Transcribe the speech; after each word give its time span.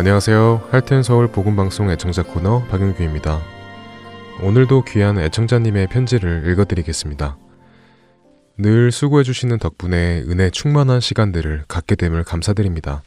안녕하세요. 0.00 0.68
할텐 0.70 1.02
서울 1.02 1.28
복음 1.28 1.56
방송 1.56 1.90
애청자 1.90 2.22
코너 2.22 2.64
박윤규입니다. 2.68 3.38
오늘도 4.42 4.84
귀한 4.84 5.18
애청자님의 5.18 5.88
편지를 5.88 6.50
읽어드리겠습니다. 6.50 7.36
늘 8.56 8.92
수고해주시는 8.92 9.58
덕분에 9.58 10.22
은혜 10.26 10.48
충만한 10.48 11.00
시간들을 11.00 11.64
갖게 11.68 11.96
됨을 11.96 12.24
감사드립니다. 12.24 13.02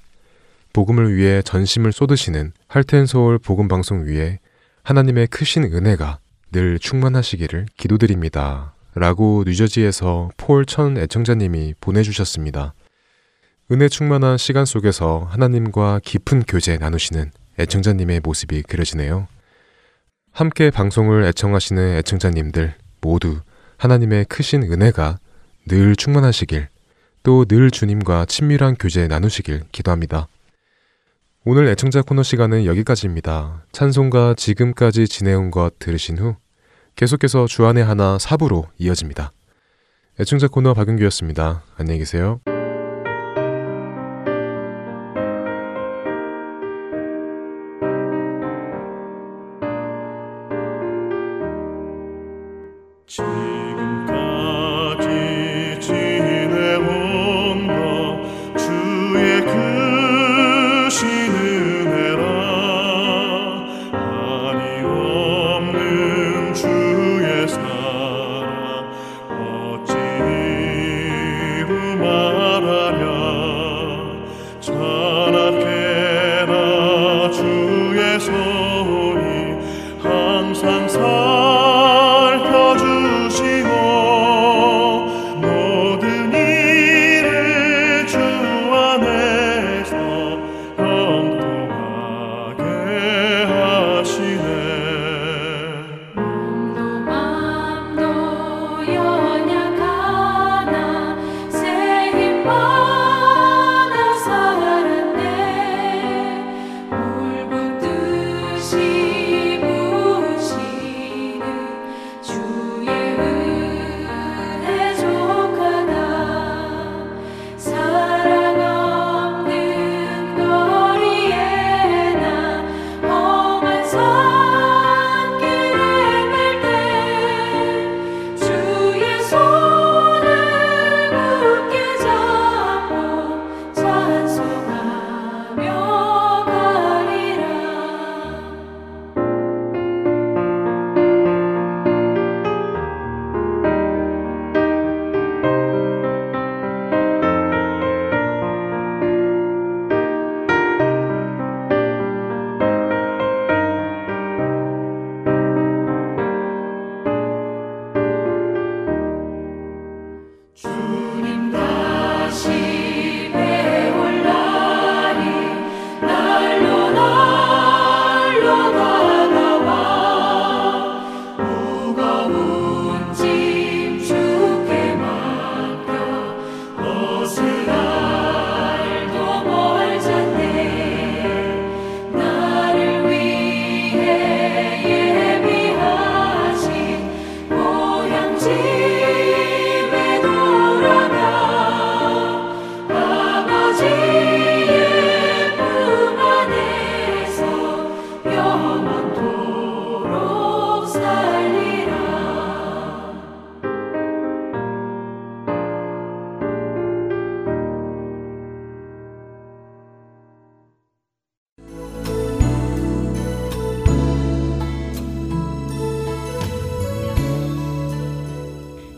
복음을 0.72 1.16
위해 1.16 1.42
전심을 1.42 1.94
쏟으시는 1.94 2.52
할텐 2.68 3.08
서울 3.08 3.40
복음 3.40 3.68
방송 3.68 4.06
위에 4.06 4.38
하나님의 4.84 5.26
크신 5.28 5.64
은혜가 5.64 6.20
늘 6.52 6.78
충만하시기를 6.78 7.70
기도드립니다. 7.76 8.76
라고 8.94 9.44
뉴저지에서 9.48 10.30
폴 10.38 10.68
천 10.68 11.00
애청자님이 11.00 11.74
보내주셨습니다. 11.82 12.76
은혜 13.74 13.90
충만한 13.90 14.38
시간 14.38 14.66
속에서 14.66 15.28
하나님과 15.32 16.02
깊은 16.04 16.44
교제 16.44 16.78
나누시는 16.78 17.32
애청자님의 17.58 18.20
모습이 18.24 18.62
그려지네요. 18.62 19.28
함께 20.32 20.70
방송을 20.70 21.24
애청하시는 21.24 21.98
애청자님들 21.98 22.76
모두 23.02 23.40
하나님의 23.78 24.26
크신 24.26 24.62
은혜가 24.62 25.18
늘 25.68 25.96
충만하시길 25.96 26.68
또 27.24 27.46
늘 27.46 27.72
주님과 27.72 28.26
친밀한 28.26 28.76
교제 28.76 29.08
나누시길 29.08 29.64
기도합니다. 29.72 30.28
오늘 31.44 31.68
애청자 31.70 32.04
코너 32.04 32.22
시간은 32.22 32.66
여기까지입니다. 32.66 33.66
찬송가 33.72 34.36
지금까지 34.36 35.08
지내온 35.08 35.50
것 35.50 35.80
들으신 35.80 36.20
후 36.20 36.36
계속해서 36.96 37.48
주안의 37.48 37.84
하나 37.84 38.20
사부로 38.20 38.68
이어집니다. 38.78 39.32
애청자 40.20 40.48
코너 40.48 40.76
박윤규였습니다. 40.76 41.64
안녕히 41.78 41.98
계세요. 41.98 42.40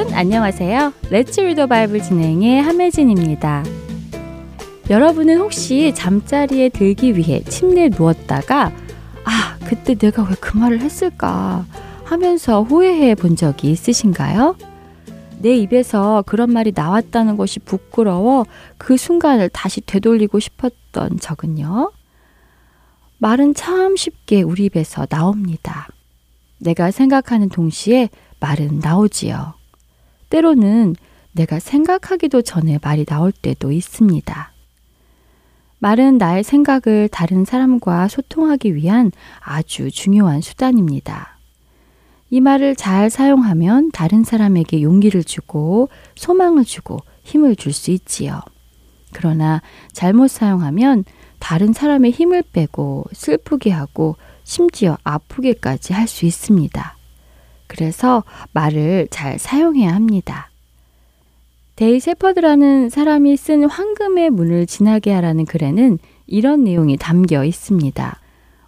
여러분 0.00 0.16
안녕하세요. 0.16 0.94
레츠 1.10 1.42
리더 1.42 1.66
바이블 1.66 2.00
진행의 2.00 2.62
함혜진입니다. 2.62 3.62
여러분은 4.88 5.36
혹시 5.36 5.92
잠자리에 5.94 6.70
들기 6.70 7.18
위해 7.18 7.42
침대에 7.44 7.90
누웠다가 7.90 8.72
아 9.26 9.58
그때 9.66 9.94
내가 9.94 10.22
왜 10.22 10.36
그 10.40 10.56
말을 10.56 10.80
했을까 10.80 11.66
하면서 12.04 12.62
후회해 12.62 13.14
본 13.14 13.36
적이 13.36 13.72
있으신가요? 13.72 14.56
내 15.38 15.54
입에서 15.56 16.24
그런 16.26 16.50
말이 16.50 16.72
나왔다는 16.74 17.36
것이 17.36 17.60
부끄러워 17.60 18.46
그 18.78 18.96
순간을 18.96 19.50
다시 19.50 19.82
되돌리고 19.82 20.40
싶었던 20.40 21.18
적은요. 21.20 21.92
말은 23.18 23.52
참 23.52 23.96
쉽게 23.96 24.40
우리 24.40 24.64
입에서 24.64 25.04
나옵니다. 25.04 25.88
내가 26.56 26.90
생각하는 26.90 27.50
동시에 27.50 28.08
말은 28.40 28.78
나오지요. 28.78 29.59
때로는 30.30 30.96
내가 31.32 31.58
생각하기도 31.60 32.42
전에 32.42 32.78
말이 32.82 33.04
나올 33.04 33.32
때도 33.32 33.70
있습니다. 33.72 34.52
말은 35.78 36.18
나의 36.18 36.44
생각을 36.44 37.08
다른 37.10 37.44
사람과 37.44 38.08
소통하기 38.08 38.74
위한 38.74 39.12
아주 39.40 39.90
중요한 39.90 40.40
수단입니다. 40.40 41.38
이 42.30 42.40
말을 42.40 42.76
잘 42.76 43.10
사용하면 43.10 43.90
다른 43.92 44.22
사람에게 44.22 44.82
용기를 44.82 45.24
주고 45.24 45.88
소망을 46.16 46.64
주고 46.64 46.98
힘을 47.24 47.56
줄 47.56 47.72
수 47.72 47.90
있지요. 47.90 48.40
그러나 49.12 49.62
잘못 49.92 50.28
사용하면 50.28 51.04
다른 51.40 51.72
사람의 51.72 52.12
힘을 52.12 52.42
빼고 52.52 53.06
슬프게 53.12 53.70
하고 53.70 54.16
심지어 54.44 54.96
아프게까지 55.02 55.92
할 55.92 56.06
수 56.06 56.26
있습니다. 56.26 56.99
그래서 57.70 58.24
말을 58.52 59.06
잘 59.12 59.38
사용해야 59.38 59.94
합니다. 59.94 60.50
데이 61.76 62.00
세퍼드라는 62.00 62.90
사람이 62.90 63.36
쓴 63.36 63.64
황금의 63.64 64.30
문을 64.30 64.66
지나게 64.66 65.12
하라는 65.12 65.44
글에는 65.44 65.98
이런 66.26 66.64
내용이 66.64 66.96
담겨 66.96 67.44
있습니다. 67.44 68.20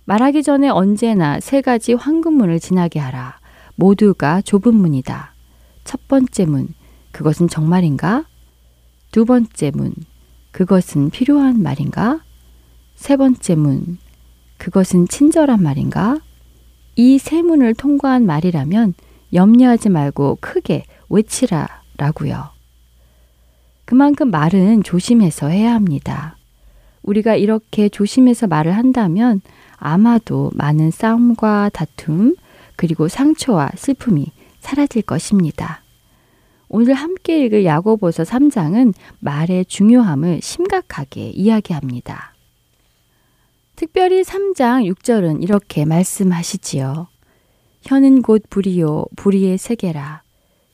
말하기 0.04 0.44
전에 0.44 0.68
언제나 0.68 1.40
세 1.40 1.60
가지 1.62 1.94
황금문을 1.94 2.60
지나게 2.60 3.00
하라. 3.00 3.40
모두가 3.74 4.40
좁은 4.40 4.72
문이다. 4.72 5.34
첫 5.82 6.06
번째 6.06 6.46
문, 6.46 6.68
그것은 7.10 7.48
정말인가? 7.48 8.24
두 9.10 9.24
번째 9.24 9.72
문, 9.74 9.94
그것은 10.52 11.10
필요한 11.10 11.60
말인가? 11.60 12.20
세 12.94 13.16
번째 13.16 13.56
문, 13.56 13.98
그것은 14.58 15.08
친절한 15.08 15.60
말인가? 15.60 16.20
이 16.96 17.18
세 17.18 17.42
문을 17.42 17.74
통과한 17.74 18.26
말이라면 18.26 18.94
염려하지 19.32 19.88
말고 19.88 20.38
크게 20.40 20.84
외치라 21.08 21.82
라고요. 21.96 22.50
그만큼 23.84 24.30
말은 24.30 24.82
조심해서 24.82 25.48
해야 25.48 25.74
합니다. 25.74 26.36
우리가 27.02 27.34
이렇게 27.34 27.88
조심해서 27.88 28.46
말을 28.46 28.72
한다면 28.76 29.40
아마도 29.76 30.50
많은 30.54 30.90
싸움과 30.90 31.70
다툼, 31.72 32.36
그리고 32.76 33.08
상처와 33.08 33.70
슬픔이 33.76 34.26
사라질 34.60 35.02
것입니다. 35.02 35.82
오늘 36.68 36.94
함께 36.94 37.44
읽을 37.44 37.64
야고보서 37.64 38.22
3장은 38.22 38.94
말의 39.18 39.66
중요함을 39.66 40.40
심각하게 40.40 41.30
이야기합니다. 41.30 42.31
특별히 43.76 44.22
3장 44.22 44.92
6절은 44.92 45.42
이렇게 45.42 45.84
말씀하시지요. 45.84 47.08
혀는 47.82 48.22
곧 48.22 48.42
불이요 48.48 49.06
불이의 49.16 49.58
세계라. 49.58 50.22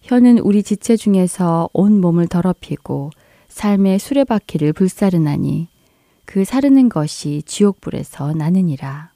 혀는 0.02 0.38
우리 0.38 0.62
지체 0.62 0.96
중에서 0.96 1.68
온 1.72 2.00
몸을 2.00 2.28
더럽히고 2.28 3.10
삶의 3.48 3.98
수레바퀴를 3.98 4.72
불사르나니 4.72 5.68
그 6.24 6.44
사르는 6.44 6.88
것이 6.88 7.42
지옥불에서 7.46 8.34
나느니라. 8.34 9.12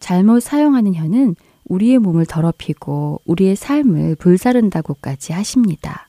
잘못 0.00 0.40
사용하는 0.40 0.94
혀는 0.94 1.36
우리의 1.64 1.98
몸을 1.98 2.26
더럽히고 2.26 3.20
우리의 3.26 3.56
삶을 3.56 4.16
불사른다고까지 4.16 5.32
하십니다. 5.32 6.08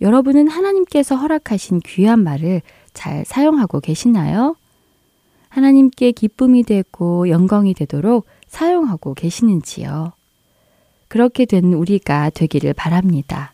여러분은 0.00 0.48
하나님께서 0.48 1.16
허락하신 1.16 1.80
귀한 1.84 2.22
말을 2.22 2.62
잘 2.94 3.24
사용하고 3.24 3.80
계시나요? 3.80 4.56
하나님께 5.50 6.12
기쁨이 6.12 6.62
되고 6.62 7.28
영광이 7.28 7.74
되도록 7.74 8.26
사용하고 8.46 9.14
계시는지요? 9.14 10.12
그렇게 11.08 11.44
된 11.44 11.74
우리가 11.74 12.30
되기를 12.30 12.72
바랍니다. 12.72 13.52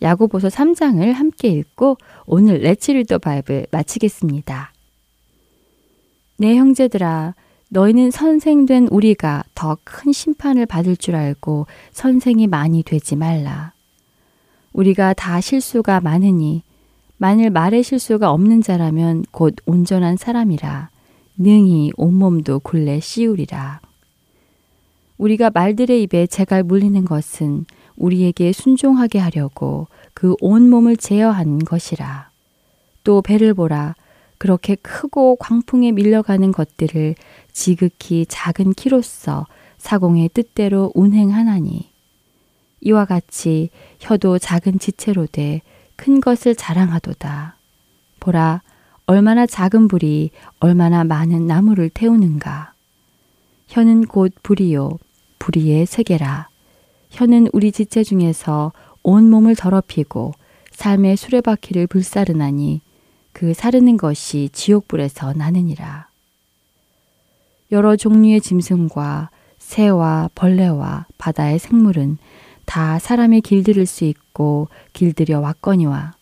야고보서 0.00 0.48
3장을 0.48 1.12
함께 1.12 1.48
읽고 1.48 1.98
오늘 2.26 2.58
레츠 2.58 2.92
리더 2.92 3.18
바이블 3.18 3.66
마치겠습니다. 3.70 4.72
네 6.38 6.56
형제들아 6.56 7.34
너희는 7.70 8.10
선생된 8.10 8.88
우리가 8.90 9.44
더 9.54 9.76
큰 9.84 10.12
심판을 10.12 10.64
받을 10.64 10.96
줄 10.96 11.14
알고 11.14 11.66
선생이 11.92 12.46
많이 12.46 12.82
되지 12.82 13.16
말라. 13.16 13.72
우리가 14.72 15.12
다 15.12 15.40
실수가 15.40 16.00
많으니 16.00 16.62
만일 17.18 17.50
말의 17.50 17.82
실수가 17.82 18.30
없는 18.30 18.62
자라면 18.62 19.24
곧 19.30 19.56
온전한 19.66 20.16
사람이라 20.16 20.88
능히 21.38 21.92
온몸도 21.96 22.60
굴레 22.60 23.00
씌우리라. 23.00 23.80
우리가 25.16 25.50
말들의 25.50 26.02
입에 26.02 26.26
재갈 26.26 26.62
물리는 26.62 27.04
것은 27.04 27.64
우리에게 27.96 28.52
순종하게 28.52 29.18
하려고 29.18 29.88
그 30.14 30.34
온몸을 30.40 30.96
제어한 30.96 31.60
것이라. 31.60 32.30
또 33.04 33.22
배를 33.22 33.54
보라. 33.54 33.94
그렇게 34.36 34.74
크고 34.76 35.36
광풍에 35.36 35.92
밀려가는 35.92 36.52
것들을 36.52 37.14
지극히 37.52 38.26
작은 38.28 38.74
키로서 38.74 39.46
사공의 39.78 40.30
뜻대로 40.34 40.92
운행하나니 40.94 41.90
이와 42.82 43.04
같이 43.04 43.70
혀도 43.98 44.38
작은 44.38 44.78
지체로 44.78 45.26
돼 45.26 45.62
큰 45.98 46.20
것을 46.20 46.54
자랑하도다. 46.54 47.56
보라, 48.20 48.62
얼마나 49.10 49.46
작은 49.46 49.88
불이 49.88 50.32
얼마나 50.60 51.02
많은 51.02 51.46
나무를 51.46 51.88
태우는가. 51.88 52.74
혀는 53.68 54.04
곧 54.04 54.34
불이요, 54.42 54.98
불이의 55.38 55.86
세계라. 55.86 56.50
혀는 57.08 57.48
우리 57.54 57.72
지체 57.72 58.04
중에서 58.04 58.70
온 59.02 59.30
몸을 59.30 59.56
더럽히고 59.56 60.34
삶의 60.72 61.16
수레바퀴를 61.16 61.86
불사르나니 61.86 62.82
그 63.32 63.54
사르는 63.54 63.96
것이 63.96 64.50
지옥불에서 64.52 65.32
나느니라. 65.32 66.08
여러 67.72 67.96
종류의 67.96 68.42
짐승과 68.42 69.30
새와 69.56 70.28
벌레와 70.34 71.06
바다의 71.16 71.58
생물은 71.58 72.18
다 72.66 72.98
사람이 72.98 73.40
길들일 73.40 73.86
수 73.86 74.04
있고 74.04 74.68
길들여 74.92 75.40
왔거니와 75.40 76.12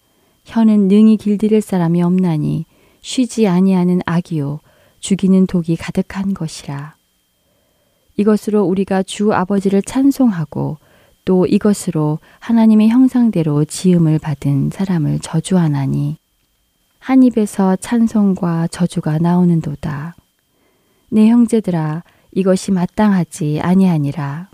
혀는 0.45 0.87
능히 0.87 1.17
길들일 1.17 1.61
사람이 1.61 2.01
없나니 2.01 2.65
쉬지 3.07 3.47
아니하는 3.47 4.01
악이요 4.05 4.59
죽이는 4.99 5.47
독이 5.47 5.77
가득한 5.77 6.35
것이라. 6.35 6.97
이것으로 8.17 8.65
우리가 8.65 9.05
주 9.05 9.33
아버지를 9.33 9.81
찬송하고 9.81 10.79
또 11.25 11.47
이것으로 11.47 12.19
하나님의 12.41 12.89
형상대로 12.89 13.65
지음을 13.65 14.19
받은 14.19 14.71
사람을 14.71 15.21
저주하나니 15.21 16.17
한 16.99 17.23
입에서 17.23 17.77
찬송과 17.77 18.67
저주가 18.73 19.19
나오는도다. 19.19 20.17
내 21.11 21.29
형제들아 21.29 22.03
이것이 22.33 22.73
마땅하지 22.73 23.61
아니하니라. 23.63 24.49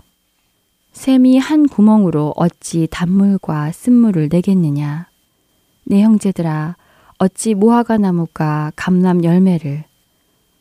샘이 0.91 1.39
한 1.39 1.67
구멍으로 1.67 2.33
어찌 2.35 2.87
단물과 2.91 3.71
쓴물을 3.71 4.29
내겠느냐. 4.31 5.07
내 5.85 6.03
형제들아 6.03 6.75
어찌 7.23 7.53
무화과 7.53 7.99
나무가 7.99 8.73
감람 8.75 9.23
열매를 9.23 9.85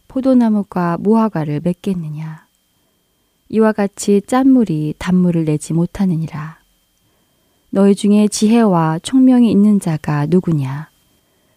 포도나무가 0.07 0.97
무화과를 0.97 1.61
맺겠느냐. 1.65 2.47
이와 3.49 3.73
같이 3.73 4.23
짠물이 4.25 4.95
단물을 4.97 5.45
내지 5.45 5.73
못하느니라. 5.73 6.59
너희 7.71 7.97
중에 7.97 8.29
지혜와 8.29 9.01
총명이 9.03 9.51
있는 9.51 9.81
자가 9.81 10.27
누구냐? 10.27 10.89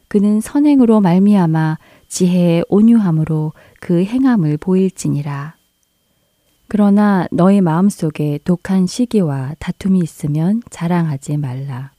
그는 0.08 0.42
선행으로 0.42 1.02
말미암아 1.02 1.78
지혜의 2.08 2.66
온유함으로 2.70 3.54
그 3.80 4.04
행함을 4.04 4.58
보일지니라. 4.58 5.56
그러나 6.68 7.28
너희 7.32 7.62
마음속에 7.62 8.40
독한 8.44 8.88
시기와 8.88 9.54
다툼이 9.60 10.00
있으면 10.00 10.64
자랑하지 10.72 11.38
말라. 11.38 11.95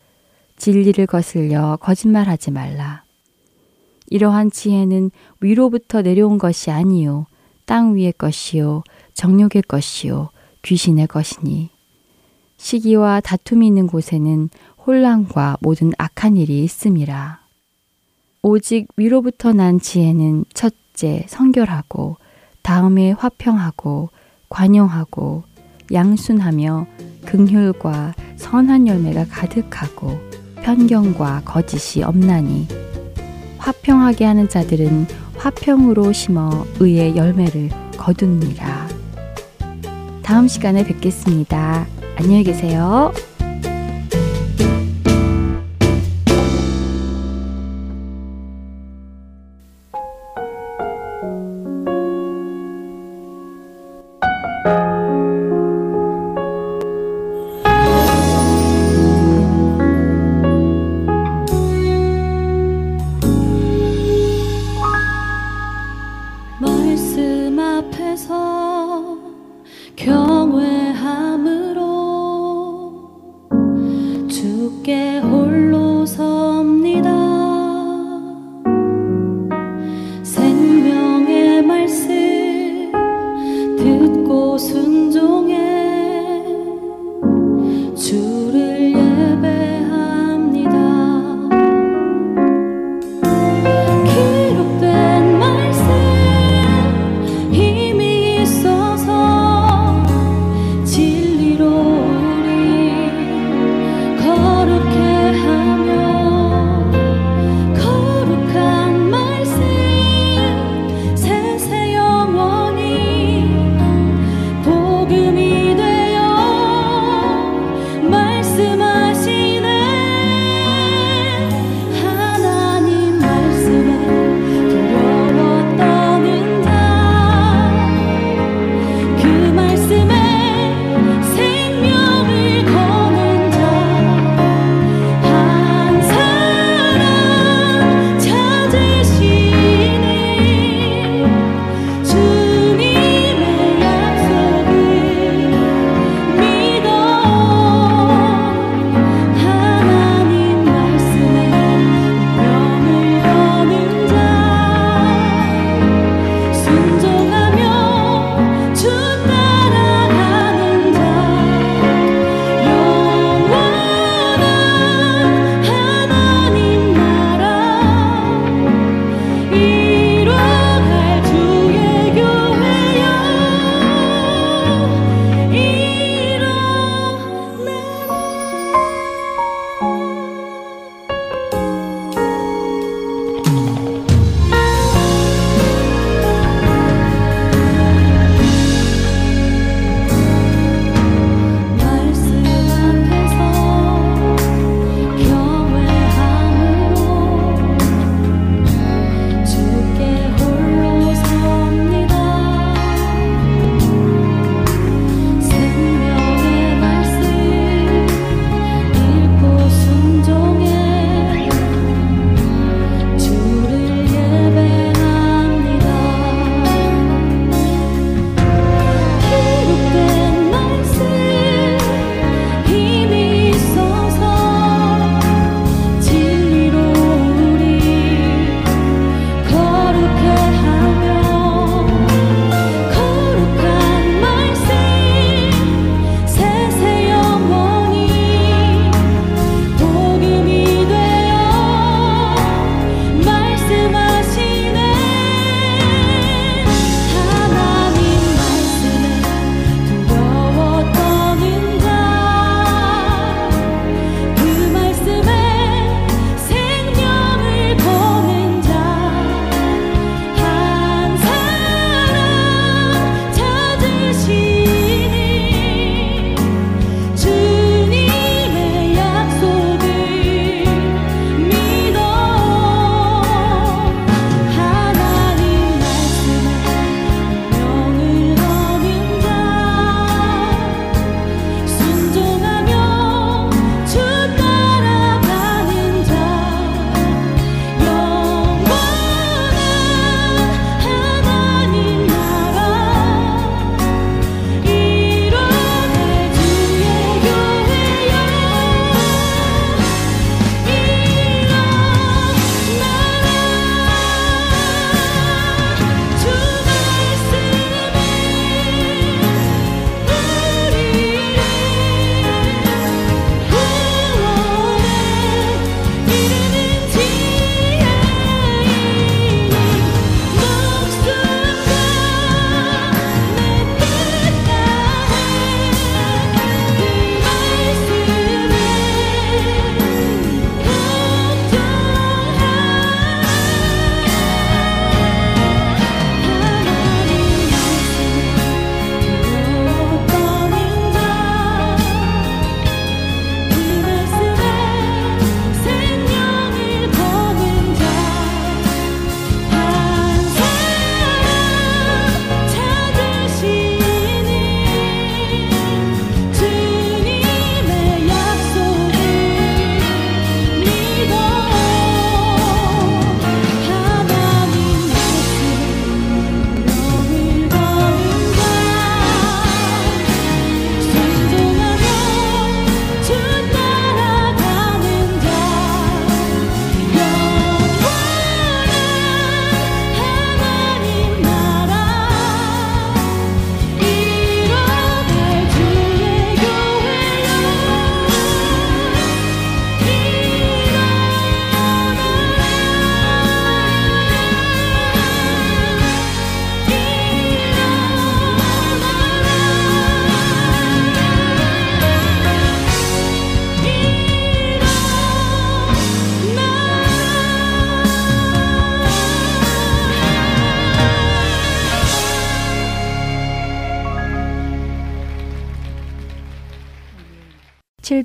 진리를 0.57 1.07
거슬려 1.07 1.79
거짓말하지 1.81 2.51
말라. 2.51 3.05
이러한 4.09 4.51
지혜는 4.51 5.11
위로부터 5.41 6.03
내려온 6.03 6.39
것이 6.39 6.71
아니요 6.71 7.27
땅 7.65 7.97
위의 7.97 8.13
것이요 8.13 8.85
정욕의 9.15 9.63
것이요 9.63 10.31
귀신의 10.63 11.09
것이니 11.09 11.71
시기와 12.57 13.21
다툼이 13.21 13.67
있는 13.67 13.87
곳에는 13.87 14.49
혼란과 14.87 15.59
모든 15.61 15.93
악한 15.99 16.37
일이 16.37 16.63
있음이라. 16.65 17.41
오직 18.43 18.87
위로부터 18.97 19.53
난 19.53 19.81
지혜는 19.81 20.45
첫 20.55 20.73
첫째 20.97 21.25
성결하고 21.29 22.17
다음에 22.63 23.13
화평하고 23.13 24.09
관용하고 24.49 25.45
양순하며 25.93 26.87
긍휼과 27.27 28.15
선한 28.37 28.89
열매가 28.89 29.27
가득하고 29.27 30.26
편견과 30.67 31.43
거짓이 31.45 32.03
없나니 32.03 32.67
화평하게 33.59 34.25
하는 34.25 34.49
자들은 34.49 35.07
화평으로 35.37 36.13
심어 36.13 36.67
의의 36.81 37.17
열매를 37.17 37.71
거두니라. 37.97 38.89
다음 40.25 40.49
시간에 40.49 40.85
뵙겠습니다. 40.85 41.87
안녕히 42.17 42.43
계세요. 42.43 43.13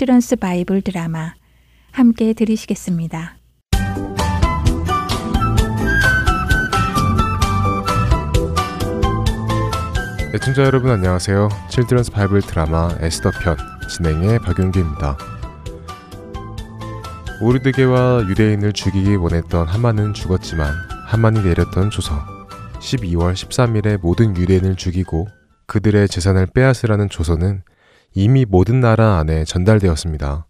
Children's 0.01 0.37
Bible 0.37 0.81
Drama 0.81 1.35
함께 1.91 2.33
들으시겠습니다. 2.33 3.35
애청자 10.33 10.63
여러분 10.63 10.89
안녕하세요. 10.89 11.49
Children's 11.69 12.09
Bible 12.09 12.41
Drama 12.41 12.89
에스더 12.99 13.29
편 13.43 13.55
진행의 13.87 14.39
박윤규입니다. 14.39 15.19
모르드개와 17.39 18.25
유대인을 18.27 18.73
죽이기 18.73 19.17
원했던 19.17 19.67
하만은 19.67 20.15
죽었지만 20.15 20.73
하만이 21.05 21.43
내렸던 21.43 21.91
조서 21.91 22.15
12월 22.79 23.33
13일에 23.33 24.01
모든 24.01 24.35
유대인을 24.35 24.77
죽이고 24.77 25.27
그들의 25.67 26.07
재산을 26.07 26.47
빼앗으라는 26.47 27.07
조서는 27.09 27.61
이미 28.13 28.45
모든 28.45 28.79
나라 28.81 29.17
안에 29.17 29.45
전달되었습니다. 29.45 30.45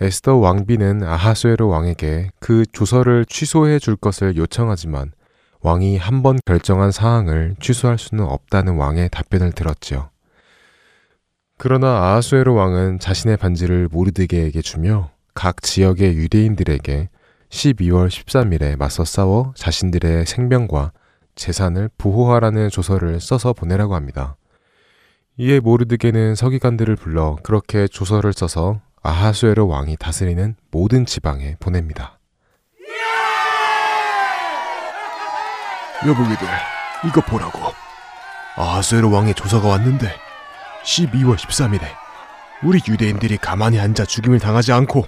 에스더 0.00 0.36
왕비는 0.36 1.02
아하수에로 1.02 1.68
왕에게 1.68 2.30
그 2.40 2.64
조서를 2.72 3.26
취소해 3.26 3.78
줄 3.78 3.96
것을 3.96 4.36
요청하지만 4.36 5.12
왕이 5.60 5.98
한 5.98 6.22
번 6.22 6.38
결정한 6.46 6.90
사항을 6.90 7.56
취소할 7.60 7.98
수는 7.98 8.24
없다는 8.24 8.76
왕의 8.76 9.10
답변을 9.10 9.52
들었지요. 9.52 10.08
그러나 11.58 11.88
아하수에로 11.88 12.54
왕은 12.54 12.98
자신의 12.98 13.36
반지를 13.36 13.88
모르드게에게 13.92 14.62
주며 14.62 15.10
각 15.34 15.60
지역의 15.60 16.16
유대인들에게 16.16 17.10
12월 17.50 18.08
13일에 18.08 18.78
맞서 18.78 19.04
싸워 19.04 19.52
자신들의 19.54 20.24
생명과 20.24 20.92
재산을 21.34 21.90
보호하라는 21.98 22.70
조서를 22.70 23.20
써서 23.20 23.52
보내라고 23.52 23.94
합니다. 23.94 24.36
이에 25.40 25.58
모르드게는 25.58 26.34
서기관들을 26.34 26.96
불러 26.96 27.38
그렇게 27.42 27.88
조서를 27.88 28.34
써서 28.34 28.82
아하수에로 29.02 29.66
왕이 29.68 29.96
다스리는 29.96 30.54
모든 30.70 31.06
지방에 31.06 31.56
보냅니다. 31.58 32.18
여보기들 36.06 36.46
이거 37.06 37.22
보라고 37.22 37.58
아하수에로 38.56 39.10
왕의 39.10 39.32
조서가 39.32 39.66
왔는데 39.66 40.14
12월 40.84 41.36
13일에 41.36 41.84
우리 42.62 42.78
유대인들이 42.86 43.38
가만히 43.38 43.80
앉아 43.80 44.04
죽임을 44.04 44.40
당하지 44.40 44.72
않고 44.72 45.06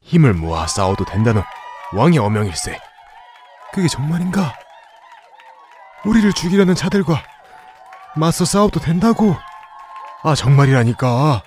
힘을 0.00 0.32
모아 0.32 0.66
싸워도 0.66 1.04
된다는 1.04 1.42
왕의 1.92 2.18
어명일세 2.18 2.78
그게 3.74 3.86
정말인가? 3.86 4.54
우리를 6.06 6.32
죽이려는 6.32 6.74
자들과 6.74 7.22
맞서 8.16 8.46
싸워도 8.46 8.80
된다고 8.80 9.36
아 10.22 10.34
정말이라니까 10.34 11.42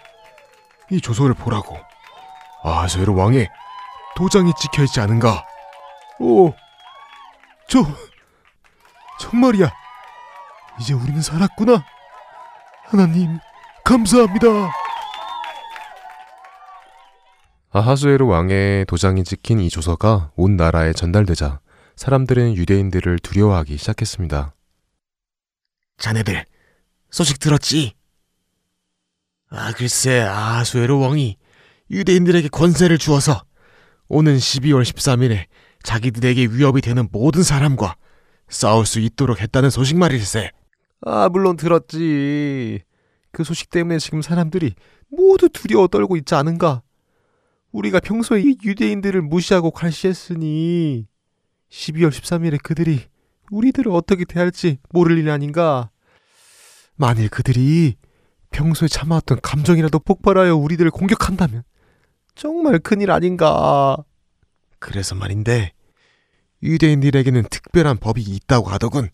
이 0.92 1.02
조서를 1.02 1.34
보라고 1.34 1.78
아하수에로 2.64 3.16
왕의 3.16 3.50
도장이 4.16 4.54
찍혀 4.60 4.84
있지 4.84 5.00
않은가 5.00 5.46
오 6.20 6.54
저... 7.68 7.86
정말이야. 9.22 9.72
이제 10.80 10.94
우리는 10.94 11.22
살았구나. 11.22 11.86
하나님, 12.86 13.40
감사합니다. 13.86 14.48
아하수에로 17.70 18.28
왕의 18.28 18.86
도장이 18.88 19.24
찍힌 19.24 19.60
이 19.60 19.70
조서가 19.70 20.32
온 20.36 20.58
나라에 20.58 20.92
전달되자 20.92 21.62
사람들은 21.96 22.56
유대인들을 22.56 23.20
두려워하기 23.20 23.78
시작했습니다. 23.78 24.54
자네들 25.98 26.46
소식 27.12 27.40
들었지? 27.40 27.94
아 29.52 29.74
글쎄 29.74 30.22
아하수에로 30.22 31.00
왕이 31.00 31.38
유대인들에게 31.92 32.48
권세를 32.48 32.98
주어서 32.98 33.44
오는 34.08 34.36
12월 34.38 34.82
13일에 34.84 35.46
자기들에게 35.84 36.48
위협이 36.52 36.80
되는 36.82 37.10
모든 37.12 37.44
사람과 37.44 37.96
싸울 38.48 38.86
수 38.86 39.00
있도록 39.00 39.42
했다는 39.42 39.70
소식 39.70 39.98
말일세. 39.98 40.52
아, 41.02 41.30
물론 41.30 41.58
들었지. 41.58 42.80
그 43.32 43.44
소식 43.44 43.70
때문에 43.70 43.98
지금 44.00 44.22
사람들이 44.22 44.74
모두 45.10 45.50
두려워 45.50 45.88
떨고 45.88 46.16
있지 46.18 46.34
않은가? 46.36 46.82
우리가 47.72 48.00
평소에 48.00 48.42
이 48.42 48.58
유대인들을 48.64 49.22
무시하고 49.22 49.72
갈시했으니 49.72 51.08
12월 51.70 52.10
13일에 52.10 52.62
그들이 52.62 53.02
우리들을 53.50 53.92
어떻게 53.92 54.24
대할지 54.26 54.78
모를 54.92 55.18
일 55.18 55.30
아닌가? 55.30 55.90
만일 56.96 57.30
그들이 57.30 57.96
평소에 58.52 58.88
참아왔던 58.88 59.40
감정이라도 59.42 60.00
폭발하여 60.00 60.56
우리들을 60.56 60.92
공격한다면 60.92 61.64
정말 62.36 62.80
큰일 62.80 63.12
아닌가? 63.12 63.98
그래서 64.80 65.16
말인데 65.16 65.72
유대인들에게는 66.64 67.44
특별한 67.50 67.98
법이 67.98 68.22
있다고 68.22 68.70
하더군. 68.70 69.10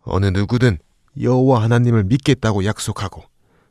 어느 0.00 0.26
누구든 0.26 0.78
여호와 1.20 1.62
하나님을 1.62 2.04
믿겠다고 2.04 2.64
약속하고 2.64 3.22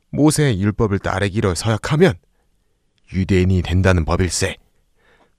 모세의 0.10 0.62
율법을 0.62 1.00
따르기로 1.00 1.56
서약하면 1.56 2.14
유대인이 3.14 3.62
된다는 3.62 4.06
법일세. 4.06 4.58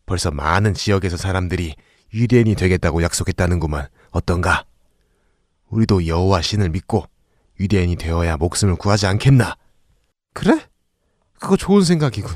벌써 0.07 0.31
많은 0.31 0.75
지역에서 0.75 1.17
사람들이 1.17 1.75
유대인이 2.14 2.55
되겠다고 2.55 3.03
약속했다는구만. 3.03 3.87
어떤가? 4.11 4.64
우리도 5.69 6.07
여호와 6.07 6.41
신을 6.41 6.71
믿고 6.71 7.05
유대인이 7.61 7.97
되어야 7.97 8.37
목숨을 8.37 8.77
구하지 8.77 9.07
않겠나? 9.07 9.57
그래? 10.35 10.61
그거 11.40 11.57
좋은 11.57 11.83
생각이군. 11.83 12.31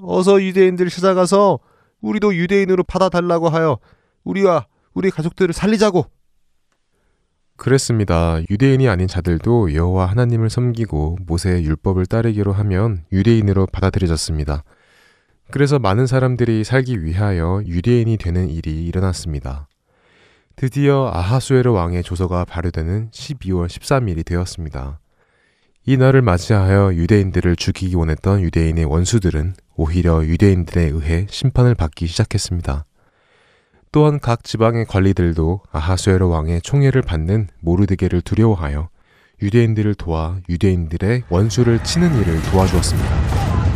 어서 0.00 0.42
유대인들을 0.42 0.90
찾아가서 0.90 1.58
우리도 2.00 2.34
유대인으로 2.36 2.84
받아달라고 2.84 3.48
하여 3.48 3.78
우리와 4.24 4.66
우리 4.94 5.10
가족들을 5.10 5.52
살리자고. 5.52 6.06
그랬습니다. 7.56 8.40
유대인이 8.50 8.88
아닌 8.88 9.08
자들도 9.08 9.74
여호와 9.74 10.06
하나님을 10.06 10.48
섬기고 10.48 11.18
모세의 11.26 11.64
율법을 11.64 12.06
따르기로 12.06 12.52
하면 12.52 13.04
유대인으로 13.10 13.66
받아들여졌습니다. 13.66 14.62
그래서 15.50 15.78
많은 15.78 16.06
사람들이 16.06 16.62
살기 16.62 17.04
위하여 17.04 17.62
유대인이 17.66 18.16
되는 18.18 18.48
일이 18.48 18.86
일어났습니다. 18.86 19.68
드디어 20.58 21.08
아하수에르 21.14 21.70
왕의 21.70 22.02
조서가 22.02 22.44
발효되는 22.44 23.10
12월 23.12 23.68
13일이 23.68 24.26
되었습니다. 24.26 24.98
이 25.86 25.96
날을 25.96 26.20
맞이하여 26.20 26.94
유대인들을 26.94 27.54
죽이기 27.54 27.94
원했던 27.94 28.40
유대인의 28.40 28.84
원수들은 28.86 29.54
오히려 29.76 30.24
유대인들에 30.24 30.82
의해 30.86 31.28
심판을 31.30 31.76
받기 31.76 32.08
시작했습니다. 32.08 32.86
또한 33.92 34.18
각 34.18 34.42
지방의 34.42 34.86
관리들도 34.86 35.60
아하수에로 35.70 36.28
왕의 36.28 36.62
총애를 36.62 37.02
받는 37.02 37.46
모르드게를 37.60 38.22
두려워하여 38.22 38.88
유대인들을 39.40 39.94
도와 39.94 40.40
유대인들의 40.48 41.22
원수를 41.28 41.84
치는 41.84 42.20
일을 42.20 42.42
도와주었습니다. 42.50 43.67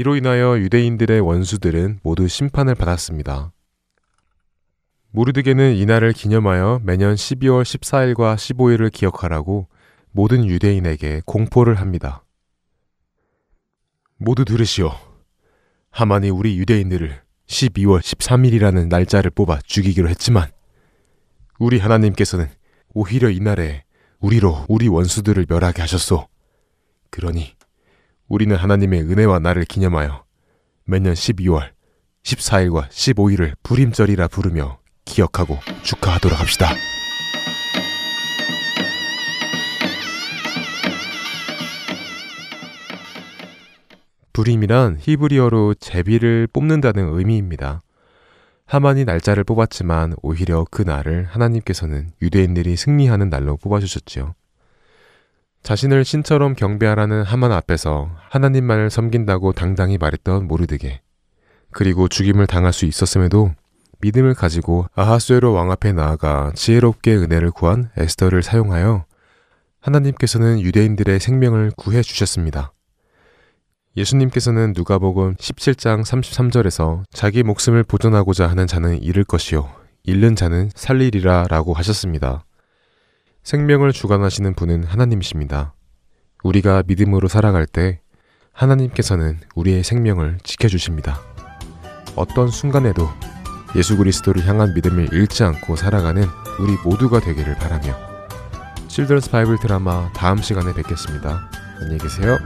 이로 0.00 0.16
인하여 0.16 0.58
유대인들의 0.58 1.20
원수들은 1.20 2.00
모두 2.02 2.26
심판을 2.26 2.74
받았습니다. 2.74 3.52
모르드게는 5.10 5.74
이날을 5.74 6.14
기념하여 6.14 6.80
매년 6.82 7.16
12월 7.16 7.64
14일과 7.64 8.34
15일을 8.34 8.90
기억하라고 8.90 9.68
모든 10.10 10.46
유대인에게 10.46 11.20
공포를 11.26 11.74
합니다. 11.74 12.24
모두 14.16 14.46
들으시오. 14.46 14.90
하만이 15.90 16.30
우리 16.30 16.56
유대인들을 16.56 17.20
12월 17.46 18.00
13일이라는 18.00 18.88
날짜를 18.88 19.30
뽑아 19.32 19.58
죽이기로 19.66 20.08
했지만 20.08 20.50
우리 21.58 21.78
하나님께서는 21.78 22.48
오히려 22.94 23.28
이날에 23.28 23.84
우리로 24.18 24.64
우리 24.66 24.88
원수들을 24.88 25.44
멸하게 25.46 25.82
하셨소. 25.82 26.26
그러니 27.10 27.59
우리는 28.30 28.54
하나님의 28.54 29.02
은혜와 29.02 29.40
나를 29.40 29.64
기념하여 29.64 30.24
매년 30.84 31.14
12월 31.14 31.70
14일과 32.22 32.88
15일을 32.88 33.54
불임절이라 33.64 34.28
부르며 34.28 34.78
기억하고 35.04 35.58
축하하도록 35.82 36.38
합시다. 36.38 36.70
불임이란 44.32 44.98
히브리어로 45.00 45.74
제비를 45.74 46.46
뽑는다는 46.52 47.08
의미입니다. 47.18 47.82
하만이 48.64 49.06
날짜를 49.06 49.42
뽑았지만 49.42 50.14
오히려 50.22 50.64
그 50.70 50.82
날을 50.82 51.24
하나님께서는 51.24 52.12
유대인들이 52.22 52.76
승리하는 52.76 53.28
날로 53.28 53.56
뽑아주셨지요. 53.56 54.34
자신을 55.62 56.04
신처럼 56.04 56.54
경배하라는 56.54 57.22
하만 57.22 57.52
앞에서 57.52 58.10
하나님만을 58.30 58.90
섬긴다고 58.90 59.52
당당히 59.52 59.98
말했던 59.98 60.46
모르드게. 60.46 61.00
그리고 61.70 62.08
죽임을 62.08 62.46
당할 62.46 62.72
수 62.72 62.86
있었음에도 62.86 63.52
믿음을 64.00 64.34
가지고 64.34 64.86
아하수에로 64.94 65.52
왕 65.52 65.70
앞에 65.70 65.92
나아가 65.92 66.52
지혜롭게 66.54 67.14
은혜를 67.14 67.50
구한 67.50 67.90
에스더를 67.96 68.42
사용하여 68.42 69.04
하나님께서는 69.80 70.60
유대인들의 70.60 71.20
생명을 71.20 71.72
구해 71.76 72.02
주셨습니다. 72.02 72.72
예수님께서는 73.96 74.72
누가복음 74.76 75.34
17장 75.34 76.04
33절에서 76.04 77.02
자기 77.12 77.42
목숨을 77.42 77.84
보존하고자 77.84 78.46
하는 78.46 78.66
자는 78.66 79.02
잃을 79.02 79.24
것이요 79.24 79.70
잃는 80.04 80.36
자는 80.36 80.70
살리리라라고 80.74 81.74
하셨습니다. 81.74 82.44
생명을 83.42 83.92
주관하시는 83.92 84.54
분은 84.54 84.84
하나님이십니다. 84.84 85.74
우리가 86.42 86.82
믿음으로 86.86 87.28
살아갈 87.28 87.66
때 87.66 88.00
하나님께서는 88.52 89.38
우리의 89.54 89.84
생명을 89.84 90.38
지켜주십니다. 90.42 91.20
어떤 92.16 92.48
순간에도 92.48 93.08
예수 93.76 93.96
그리스도를 93.96 94.46
향한 94.46 94.74
믿음을 94.74 95.12
잃지 95.12 95.44
않고 95.44 95.76
살아가는 95.76 96.24
우리 96.58 96.76
모두가 96.84 97.20
되기를 97.20 97.54
바라며 97.56 97.96
칠드런스 98.88 99.30
바이블 99.30 99.58
드라마 99.60 100.12
다음 100.12 100.38
시간에 100.38 100.72
뵙겠습니다. 100.74 101.48
안녕히 101.80 101.98
계세요. 101.98 102.38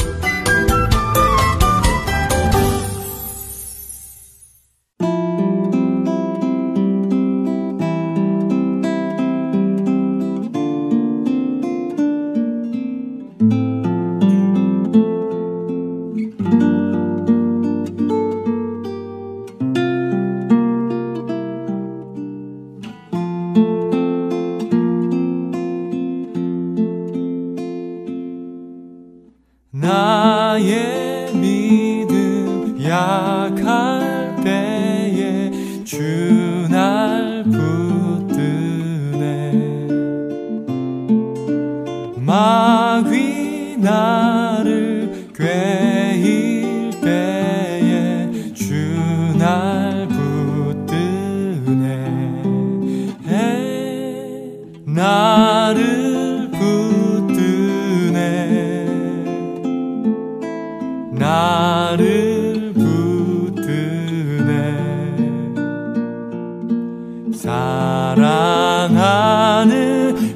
사랑하는 67.94 69.70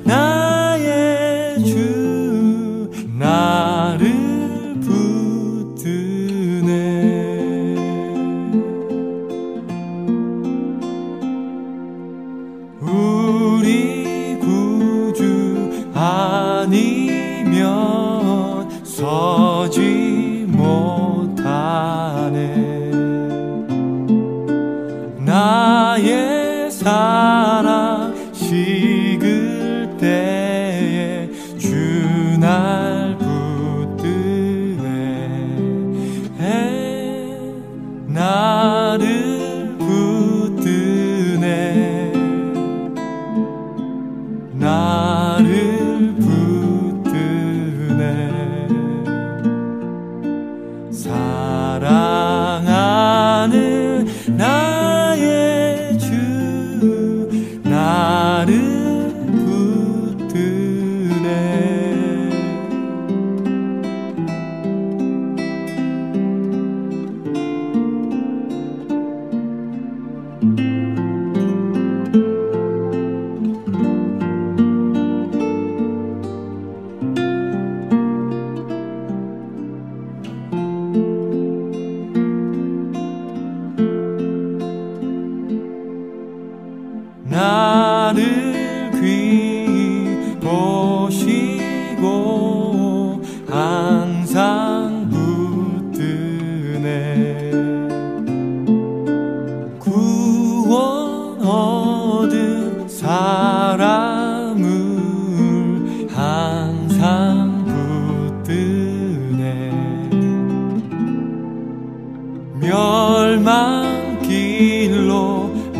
나 0.04 0.27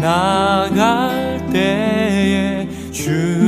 나갈 0.01 1.45
때에 1.53 2.69
주 2.93 3.48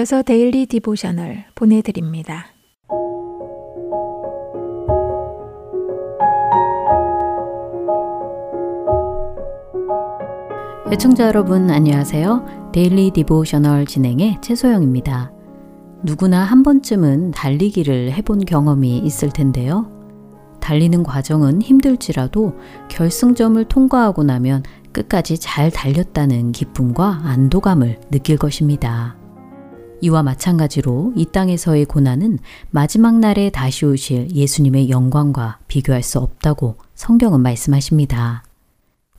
이어서 0.00 0.22
Daily 0.22 0.64
Devotional 0.64 1.44
보내드립니다. 1.54 2.46
애청자 10.90 11.26
여러분 11.26 11.68
안녕하세요. 11.68 12.70
Daily 12.72 13.10
Devotional 13.10 13.84
진행의 13.84 14.38
최소영입니다. 14.40 15.32
누구나 16.02 16.44
한 16.44 16.62
번쯤은 16.62 17.32
달리기를 17.32 18.12
해본 18.12 18.46
경험이 18.46 19.00
있을 19.00 19.28
텐데요. 19.28 19.92
달리는 20.60 21.02
과정은 21.02 21.60
힘들지라도 21.60 22.54
결승점을 22.88 23.62
통과하고 23.66 24.22
나면 24.22 24.62
끝까지 24.92 25.38
잘 25.38 25.70
달렸다는 25.70 26.52
기쁨과 26.52 27.20
안도감을 27.24 28.00
느낄 28.10 28.38
것입니다. 28.38 29.19
이와 30.02 30.22
마찬가지로 30.22 31.12
이 31.16 31.26
땅에서의 31.26 31.84
고난은 31.84 32.38
마지막 32.70 33.18
날에 33.18 33.50
다시 33.50 33.84
오실 33.84 34.30
예수님의 34.34 34.88
영광과 34.90 35.58
비교할 35.68 36.02
수 36.02 36.18
없다고 36.18 36.76
성경은 36.94 37.40
말씀하십니다. 37.40 38.42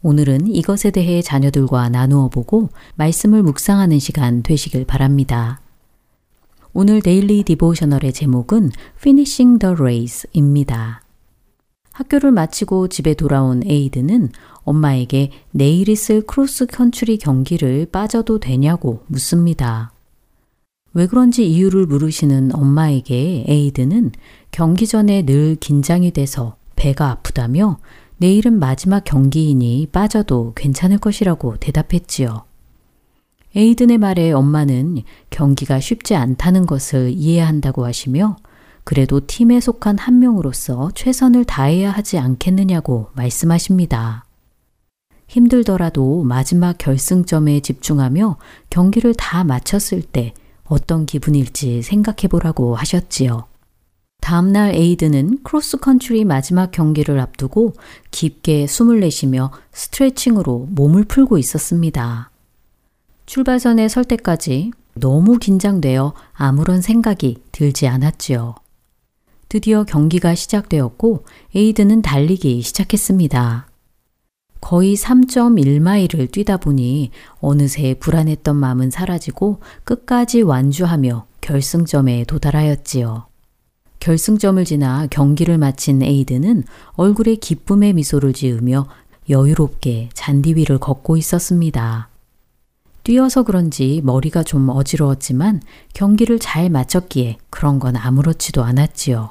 오늘은 0.04 0.48
이것에 0.48 0.90
대해 0.90 1.22
자녀들과 1.22 1.90
나누어 1.90 2.28
보고 2.30 2.70
말씀을 2.96 3.44
묵상하는 3.44 4.00
시간 4.00 4.42
되시길 4.42 4.86
바랍니다. 4.86 5.62
오늘 6.74 7.02
Daily 7.02 7.44
Devotional의 7.44 8.14
제목은 8.14 8.72
Finishing 8.98 9.60
the 9.60 9.76
Race입니다. 9.76 11.04
학교를 11.92 12.32
마치고 12.32 12.88
집에 12.88 13.14
돌아온 13.14 13.62
에이드는 13.64 14.30
엄마에게 14.64 15.32
내일 15.52 15.90
있을 15.90 16.22
크로스 16.22 16.66
컨트리 16.68 17.18
경기를 17.18 17.86
빠져도 17.92 18.40
되냐고 18.40 19.04
묻습니다. 19.08 19.92
왜 20.94 21.08
그런지 21.08 21.50
이유를 21.50 21.86
물으시는 21.86 22.54
엄마에게 22.54 23.46
에이드는 23.48 24.12
경기 24.52 24.86
전에 24.86 25.26
늘 25.26 25.56
긴장이 25.56 26.12
돼서 26.12 26.58
배가 26.76 27.10
아프다며 27.12 27.80
내일은 28.18 28.60
마지막 28.60 29.04
경기이니 29.04 29.88
빠져도 29.92 30.54
괜찮을 30.56 30.98
것이라고 30.98 31.58
대답했지요. 31.58 32.44
에이든의 33.56 33.98
말에 33.98 34.32
엄마는 34.32 35.04
경기가 35.30 35.80
쉽지 35.80 36.16
않다는 36.16 36.66
것을 36.66 37.12
이해한다고 37.16 37.86
하시며 37.86 38.38
그래도 38.84 39.26
팀에 39.26 39.60
속한 39.60 39.98
한 39.98 40.20
명으로서 40.20 40.92
최선을 40.96 41.46
다해야 41.46 41.92
하지 41.92 42.18
않겠느냐고 42.18 43.08
말씀하십니다. 43.14 44.26
힘들더라도 45.28 46.24
마지막 46.24 46.78
결승점에 46.78 47.62
집중하며 47.62 48.38
경기를 48.70 49.14
다 49.14 49.44
마쳤을 49.44 50.02
때 50.02 50.34
어떤 50.72 51.06
기분일지 51.06 51.82
생각해 51.82 52.30
보라고 52.30 52.76
하셨지요. 52.76 53.46
다음날 54.22 54.74
에이드는 54.74 55.40
크로스 55.44 55.78
컨트리 55.78 56.24
마지막 56.24 56.72
경기를 56.72 57.20
앞두고 57.20 57.74
깊게 58.12 58.68
숨을 58.68 59.02
내쉬며 59.02 59.52
스트레칭으로 59.74 60.68
몸을 60.70 61.04
풀고 61.04 61.38
있었습니다. 61.38 62.32
출발선에 63.26 63.90
설 63.90 64.06
때까지 64.06 64.72
너무 64.94 65.40
긴장되어 65.40 66.14
아무런 66.32 66.82
생각이 66.82 67.44
들지 67.52 67.88
않았지요. 67.88 68.56
드디어 69.50 69.84
경기가 69.84 70.36
시작되었고 70.36 71.26
에이드는 71.54 72.02
달리기 72.02 72.62
시작했습니다. 72.62 73.71
거의 74.62 74.96
3.1마일을 74.96 76.32
뛰다 76.32 76.58
보니 76.58 77.12
어느새 77.40 77.96
불안했던 77.96 78.56
마음은 78.56 78.92
사라지고 78.92 79.60
끝까지 79.84 80.44
완주하며 80.44 81.26
결승점에 81.42 82.24
도달하였지요. 82.26 83.26
결승점을 84.00 84.64
지나 84.64 85.08
경기를 85.08 85.58
마친 85.58 86.02
에이드는 86.02 86.64
얼굴에 86.94 87.36
기쁨의 87.36 87.94
미소를 87.94 88.34
지으며 88.34 88.88
여유롭게 89.30 90.10
잔디 90.14 90.56
위를 90.56 90.78
걷고 90.78 91.18
있었습니다. 91.18 92.10
뛰어서 93.04 93.44
그런지 93.44 94.02
머리가 94.04 94.44
좀 94.44 94.70
어지러웠지만 94.70 95.62
경기를 95.94 96.40
잘 96.40 96.70
마쳤기에 96.70 97.38
그런 97.50 97.80
건 97.80 97.96
아무렇지도 97.96 98.64
않았지요. 98.64 99.30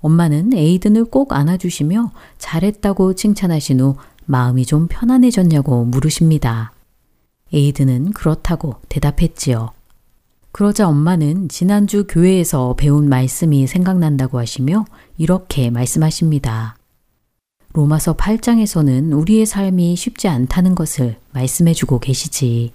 엄마는 0.00 0.54
에이든을 0.54 1.06
꼭 1.06 1.32
안아주시며 1.32 2.12
잘했다고 2.38 3.14
칭찬하신 3.14 3.80
후 3.80 3.96
마음이 4.30 4.64
좀 4.64 4.86
편안해졌냐고 4.88 5.84
물으십니다. 5.84 6.72
에이드는 7.52 8.12
그렇다고 8.12 8.76
대답했지요. 8.88 9.70
그러자 10.52 10.88
엄마는 10.88 11.48
지난주 11.48 12.06
교회에서 12.08 12.74
배운 12.76 13.08
말씀이 13.08 13.66
생각난다고 13.66 14.38
하시며 14.38 14.84
이렇게 15.18 15.70
말씀하십니다. 15.70 16.76
로마서 17.72 18.14
8장에서는 18.14 19.16
우리의 19.16 19.46
삶이 19.46 19.96
쉽지 19.96 20.28
않다는 20.28 20.74
것을 20.74 21.16
말씀해 21.32 21.72
주고 21.74 21.98
계시지. 21.98 22.72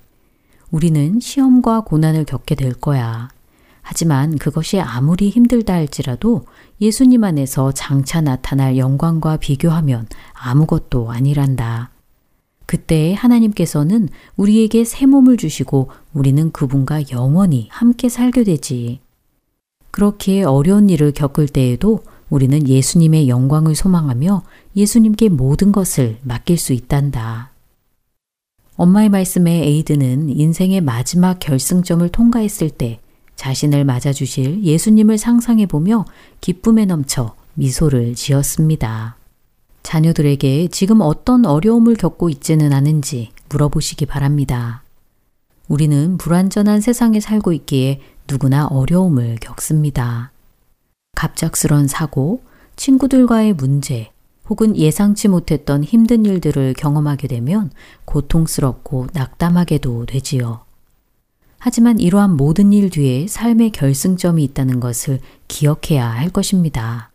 우리는 0.71 1.19
시험과 1.19 1.81
고난을 1.81 2.25
겪게 2.25 2.55
될 2.55 2.73
거야. 2.73 3.29
하지만 3.87 4.35
그것이 4.39 4.79
아무리 4.79 5.29
힘들다 5.29 5.75
할지라도 5.75 6.45
예수님 6.81 7.23
안에서 7.23 7.71
장차 7.71 8.19
나타날 8.19 8.77
영광과 8.77 9.37
비교하면 9.37 10.07
아무것도 10.33 11.11
아니란다. 11.11 11.91
그때 12.65 13.13
하나님께서는 13.13 14.09
우리에게 14.37 14.85
새 14.85 15.05
몸을 15.05 15.37
주시고 15.37 15.91
우리는 16.13 16.51
그분과 16.51 17.11
영원히 17.11 17.67
함께 17.69 18.09
살게 18.09 18.43
되지. 18.43 19.01
그렇게 19.91 20.41
어려운 20.41 20.89
일을 20.89 21.11
겪을 21.11 21.47
때에도 21.47 21.99
우리는 22.31 22.67
예수님의 22.67 23.29
영광을 23.29 23.75
소망하며 23.75 24.41
예수님께 24.75 25.29
모든 25.29 25.71
것을 25.71 26.17
맡길 26.23 26.57
수 26.57 26.73
있단다. 26.73 27.51
엄마의 28.77 29.09
말씀에 29.09 29.51
에이드는 29.51 30.29
인생의 30.29 30.81
마지막 30.81 31.37
결승점을 31.39 32.09
통과했을 32.09 32.71
때 32.71 32.99
자신을 33.35 33.83
맞아주실 33.85 34.63
예수님을 34.63 35.17
상상해 35.17 35.65
보며 35.65 36.05
기쁨에 36.41 36.85
넘쳐 36.85 37.35
미소를 37.55 38.15
지었습니다. 38.15 39.17
자녀들에게 39.83 40.67
지금 40.69 41.01
어떤 41.01 41.45
어려움을 41.45 41.95
겪고 41.95 42.29
있지는 42.29 42.73
않은지 42.73 43.29
물어보시기 43.49 44.05
바랍니다. 44.07 44.83
우리는 45.67 46.17
불완전한 46.17 46.81
세상에 46.81 47.19
살고 47.19 47.53
있기에 47.53 48.01
누구나 48.27 48.67
어려움을 48.67 49.37
겪습니다. 49.39 50.31
갑작스런 51.15 51.87
사고, 51.87 52.43
친구들과의 52.75 53.53
문제, 53.53 54.11
혹은 54.49 54.75
예상치 54.75 55.27
못했던 55.27 55.83
힘든 55.83 56.25
일들을 56.25 56.73
경험하게 56.77 57.27
되면 57.27 57.71
고통스럽고 58.05 59.07
낙담하게도 59.13 60.05
되지요. 60.07 60.64
하지만 61.65 61.99
이러한 61.99 62.37
모든 62.37 62.73
일 62.73 62.91
뒤에 62.91 63.25
삶의 63.25 63.71
결승점이 63.71 64.43
있다는 64.43 64.79
것을 64.79 65.19
기억해야 65.47 66.07
할 66.07 66.29
것입니다. 66.29 67.09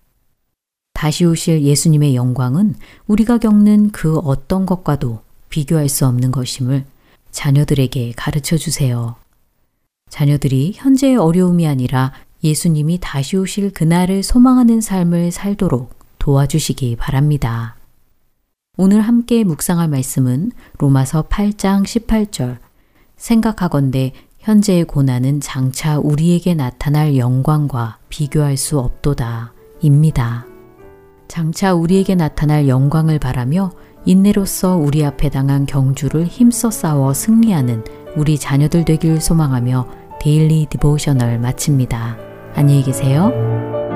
다시 0.92 1.24
오실 1.24 1.62
예수님의 1.62 2.16
영광은 2.16 2.74
우리가 3.06 3.38
겪는 3.38 3.92
그 3.92 4.18
어떤 4.18 4.66
것과도 4.66 5.20
비교할 5.50 5.88
수 5.88 6.04
없는 6.04 6.32
것임을 6.32 6.84
자녀들에게 7.30 8.14
가르쳐 8.16 8.56
주세요. 8.56 9.14
자녀들이 10.08 10.72
현재의 10.74 11.14
어려움이 11.14 11.68
아니라 11.68 12.12
예수님이 12.42 12.98
다시 13.00 13.36
오실 13.36 13.70
그날을 13.72 14.24
소망하는 14.24 14.80
삶을 14.80 15.30
살도록 15.30 15.94
도와주시기 16.18 16.96
바랍니다. 16.96 17.76
오늘 18.76 19.00
함께 19.00 19.44
묵상할 19.44 19.86
말씀은 19.86 20.50
로마서 20.78 21.28
8장 21.28 21.84
18절. 21.84 22.58
생각하건대 23.16 24.14
현재의 24.40 24.84
고난은 24.84 25.40
장차 25.40 25.98
우리에게 25.98 26.54
나타날 26.54 27.18
영광과 27.18 27.98
비교할 28.08 28.56
수 28.56 28.78
없도다. 28.78 29.52
입니다. 29.82 30.46
장차 31.28 31.74
우리에게 31.74 32.14
나타날 32.14 32.66
영광을 32.66 33.18
바라며 33.18 33.70
인내로서 34.06 34.76
우리 34.76 35.04
앞에 35.04 35.28
당한 35.28 35.66
경주를 35.66 36.24
힘써 36.24 36.70
싸워 36.70 37.12
승리하는 37.12 37.84
우리 38.16 38.38
자녀들 38.38 38.86
되길 38.86 39.20
소망하며 39.20 39.86
Daily 40.22 40.66
Devotional 40.70 41.38
마칩니다. 41.38 42.16
안녕히 42.54 42.82
계세요. 42.82 43.89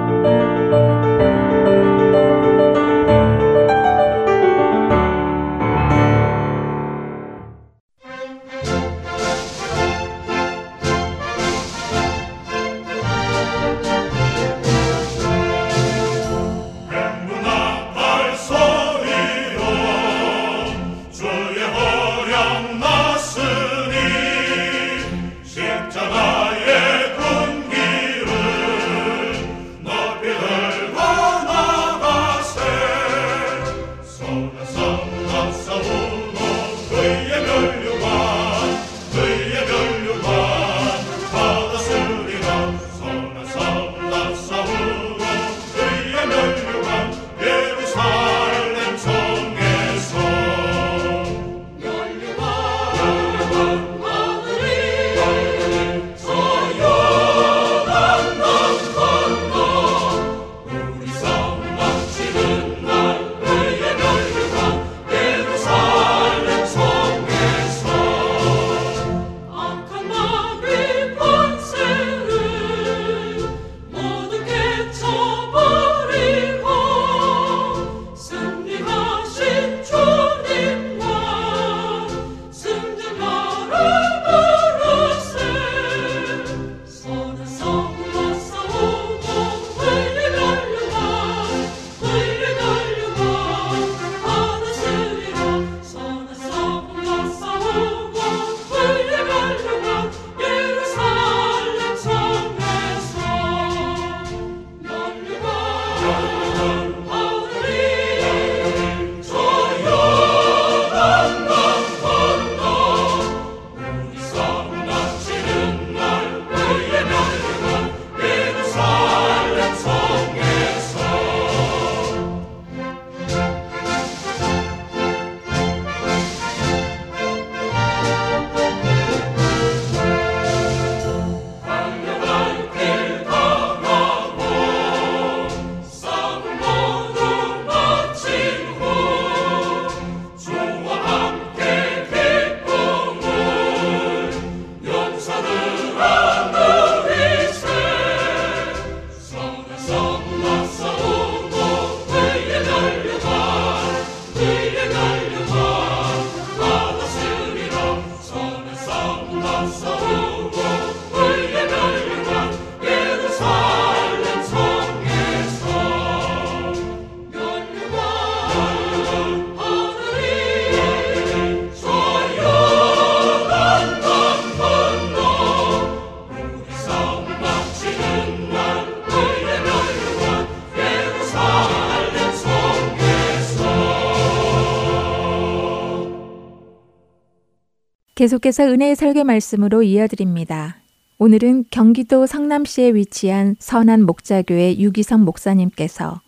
계속해서 188.25 188.65
은혜의 188.65 188.97
설교 188.97 189.23
말씀으로 189.25 189.83
이어드립니다. 189.83 190.79
오늘은 191.19 191.67
경기도 191.71 192.25
성남시에 192.25 192.95
위치한 192.95 193.55
선한 193.59 194.07
목자교회 194.07 194.79
유기성 194.79 195.27
목사님께서 195.27 196.23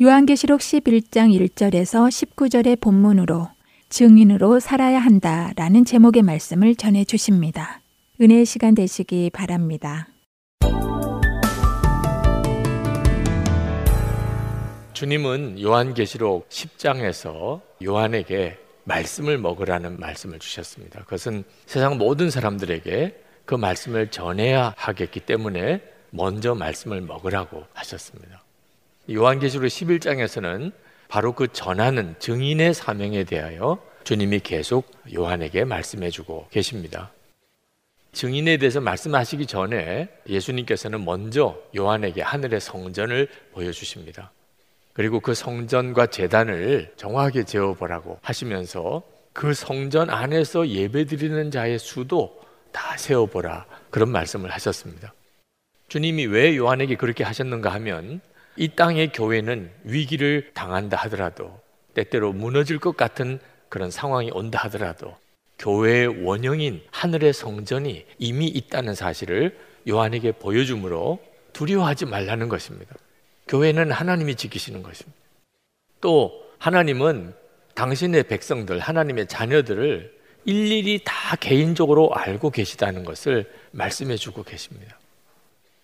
요한계시록 0.00 0.60
11장 0.60 1.38
1절에서 1.38 2.08
19절의 2.08 2.80
본문으로 2.80 3.48
증인으로 3.90 4.58
살아야 4.58 4.98
한다 4.98 5.52
라는 5.56 5.84
제목의 5.84 6.22
말씀을 6.22 6.76
전해 6.76 7.04
주십니다. 7.04 7.82
은혜의 8.22 8.46
시간 8.46 8.74
되시기 8.74 9.28
바랍니다. 9.28 10.08
주님은 14.94 15.60
요한계시록 15.60 16.48
10장에서 16.48 17.60
요한에게 17.84 18.63
말씀을 18.84 19.38
먹으라는 19.38 19.98
말씀을 19.98 20.38
주셨습니다. 20.38 21.00
그것은 21.04 21.44
세상 21.66 21.98
모든 21.98 22.30
사람들에게 22.30 23.20
그 23.44 23.54
말씀을 23.54 24.08
전해야 24.10 24.74
하겠기 24.76 25.20
때문에 25.20 25.82
먼저 26.10 26.54
말씀을 26.54 27.00
먹으라고 27.00 27.64
하셨습니다. 27.74 28.42
요한계시록 29.10 29.66
11장에서는 29.66 30.72
바로 31.08 31.32
그 31.32 31.48
전하는 31.52 32.14
증인의 32.18 32.74
사명에 32.74 33.24
대하여 33.24 33.78
주님이 34.04 34.40
계속 34.40 34.90
요한에게 35.14 35.64
말씀해 35.64 36.10
주고 36.10 36.46
계십니다. 36.50 37.10
증인에 38.12 38.58
대해서 38.58 38.80
말씀하시기 38.80 39.46
전에 39.46 40.08
예수님께서는 40.28 41.04
먼저 41.04 41.58
요한에게 41.76 42.22
하늘의 42.22 42.60
성전을 42.60 43.28
보여주십니다. 43.52 44.30
그리고 44.94 45.20
그 45.20 45.34
성전과 45.34 46.06
재단을 46.06 46.92
정확하게 46.96 47.44
재어보라고 47.44 48.18
하시면서 48.22 49.02
그 49.32 49.52
성전 49.52 50.08
안에서 50.08 50.68
예배드리는 50.68 51.50
자의 51.50 51.78
수도 51.78 52.40
다 52.70 52.96
세어보라 52.96 53.66
그런 53.90 54.10
말씀을 54.10 54.50
하셨습니다. 54.50 55.12
주님이 55.88 56.26
왜 56.26 56.56
요한에게 56.56 56.96
그렇게 56.96 57.24
하셨는가 57.24 57.70
하면 57.74 58.20
이 58.56 58.68
땅의 58.68 59.12
교회는 59.12 59.70
위기를 59.82 60.52
당한다 60.54 60.96
하더라도 60.96 61.60
때때로 61.94 62.32
무너질 62.32 62.78
것 62.78 62.96
같은 62.96 63.40
그런 63.68 63.90
상황이 63.90 64.30
온다 64.32 64.60
하더라도 64.64 65.16
교회의 65.58 66.24
원형인 66.24 66.82
하늘의 66.92 67.32
성전이 67.32 68.06
이미 68.18 68.46
있다는 68.46 68.94
사실을 68.94 69.58
요한에게 69.88 70.32
보여주므로 70.32 71.18
두려워하지 71.52 72.06
말라는 72.06 72.48
것입니다. 72.48 72.94
교회는 73.48 73.90
하나님이 73.90 74.36
지키시는 74.36 74.82
것입니다. 74.82 75.18
또 76.00 76.44
하나님은 76.58 77.34
당신의 77.74 78.24
백성들, 78.24 78.78
하나님의 78.78 79.26
자녀들을 79.26 80.14
일일이 80.44 81.00
다 81.04 81.36
개인적으로 81.36 82.14
알고 82.14 82.50
계시다는 82.50 83.04
것을 83.04 83.50
말씀해 83.72 84.16
주고 84.16 84.42
계십니다. 84.42 84.98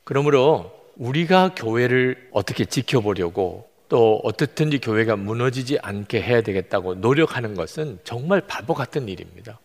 그러므로 0.05 0.73
우리가 0.97 1.55
교회를 1.55 2.29
어떻게 2.33 2.65
지켜보려고 2.65 3.69
또 3.89 4.21
어떻든지 4.23 4.79
교회가 4.79 5.17
무너지지 5.17 5.79
않게 5.81 6.23
해야 6.23 6.43
되겠다고 6.43 6.95
노력하는 6.97 7.55
것은 7.55 7.99
정말 8.05 8.41
바보 8.41 8.75
같은 8.75 9.09
일입니다. 9.09 9.59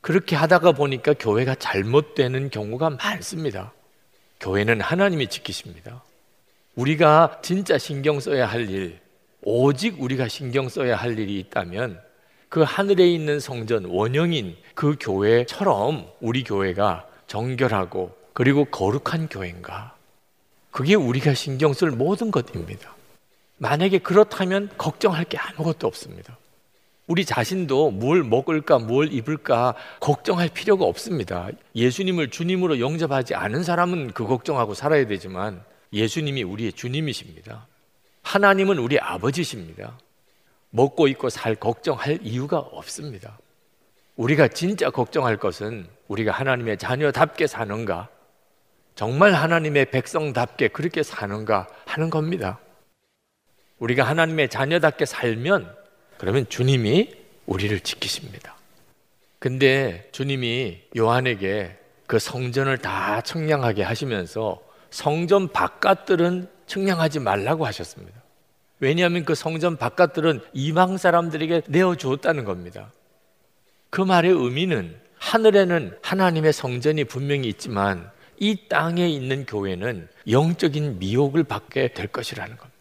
그렇게 0.00 0.36
하다가 0.36 0.72
보니까 0.72 1.14
교회가 1.14 1.56
잘못되는 1.56 2.50
경우가 2.50 2.90
많습니다. 2.90 3.72
교회는 4.40 4.80
하나님이 4.80 5.26
지키십니다. 5.26 6.02
우리가 6.76 7.38
진짜 7.42 7.78
신경 7.78 8.20
써야 8.20 8.46
할 8.46 8.68
일, 8.68 9.00
오직 9.42 10.00
우리가 10.00 10.28
신경 10.28 10.68
써야 10.68 10.94
할 10.94 11.18
일이 11.18 11.38
있다면 11.38 11.98
그 12.50 12.62
하늘에 12.62 13.08
있는 13.08 13.40
성전 13.40 13.86
원형인 13.86 14.56
그 14.74 14.94
교회처럼 15.00 16.06
우리 16.20 16.44
교회가 16.44 17.06
정결하고 17.26 18.14
그리고 18.34 18.66
거룩한 18.66 19.28
교회인가? 19.28 19.96
그게 20.70 20.94
우리가 20.94 21.32
신경 21.32 21.72
쓸 21.72 21.90
모든 21.90 22.30
것입니다. 22.30 22.94
만약에 23.56 23.98
그렇다면 23.98 24.68
걱정할 24.76 25.24
게 25.24 25.38
아무것도 25.38 25.86
없습니다. 25.86 26.36
우리 27.06 27.24
자신도 27.24 27.92
뭘 27.92 28.22
먹을까, 28.22 28.80
뭘 28.80 29.10
입을까 29.10 29.74
걱정할 30.00 30.50
필요가 30.52 30.84
없습니다. 30.84 31.48
예수님을 31.74 32.28
주님으로 32.28 32.80
영접하지 32.80 33.34
않은 33.34 33.62
사람은 33.62 34.12
그 34.12 34.26
걱정하고 34.26 34.74
살아야 34.74 35.06
되지만 35.06 35.64
예수님이 35.92 36.42
우리의 36.42 36.72
주님이십니다. 36.72 37.66
하나님은 38.22 38.78
우리 38.78 38.98
아버지십니다. 38.98 39.98
먹고 40.70 41.08
입고 41.08 41.30
살 41.30 41.54
걱정할 41.54 42.18
이유가 42.22 42.58
없습니다. 42.58 43.38
우리가 44.16 44.48
진짜 44.48 44.90
걱정할 44.90 45.36
것은 45.36 45.86
우리가 46.08 46.32
하나님의 46.32 46.78
자녀답게 46.78 47.46
사는가, 47.46 48.08
정말 48.94 49.32
하나님의 49.32 49.90
백성답게 49.90 50.68
그렇게 50.68 51.02
사는가 51.02 51.68
하는 51.84 52.10
겁니다. 52.10 52.58
우리가 53.78 54.04
하나님의 54.04 54.48
자녀답게 54.48 55.04
살면 55.04 55.74
그러면 56.16 56.48
주님이 56.48 57.14
우리를 57.44 57.78
지키십니다. 57.80 58.56
근데 59.38 60.08
주님이 60.12 60.82
요한에게 60.96 61.78
그 62.06 62.18
성전을 62.18 62.78
다 62.78 63.20
청량하게 63.20 63.82
하시면서 63.82 64.65
성전 64.96 65.48
바깥들은 65.48 66.48
청량하지 66.64 67.20
말라고 67.20 67.66
하셨습니다. 67.66 68.22
왜냐하면 68.80 69.26
그 69.26 69.34
성전 69.34 69.76
바깥들은 69.76 70.40
이방 70.54 70.96
사람들에게 70.96 71.64
내어주었다는 71.68 72.46
겁니다. 72.46 72.90
그 73.90 74.00
말의 74.00 74.32
의미는 74.32 74.96
하늘에는 75.18 75.98
하나님의 76.00 76.54
성전이 76.54 77.04
분명히 77.04 77.46
있지만 77.48 78.10
이 78.38 78.68
땅에 78.70 79.06
있는 79.06 79.44
교회는 79.44 80.08
영적인 80.30 80.98
미혹을 80.98 81.44
받게 81.44 81.92
될 81.92 82.06
것이라는 82.06 82.56
겁니다. 82.56 82.76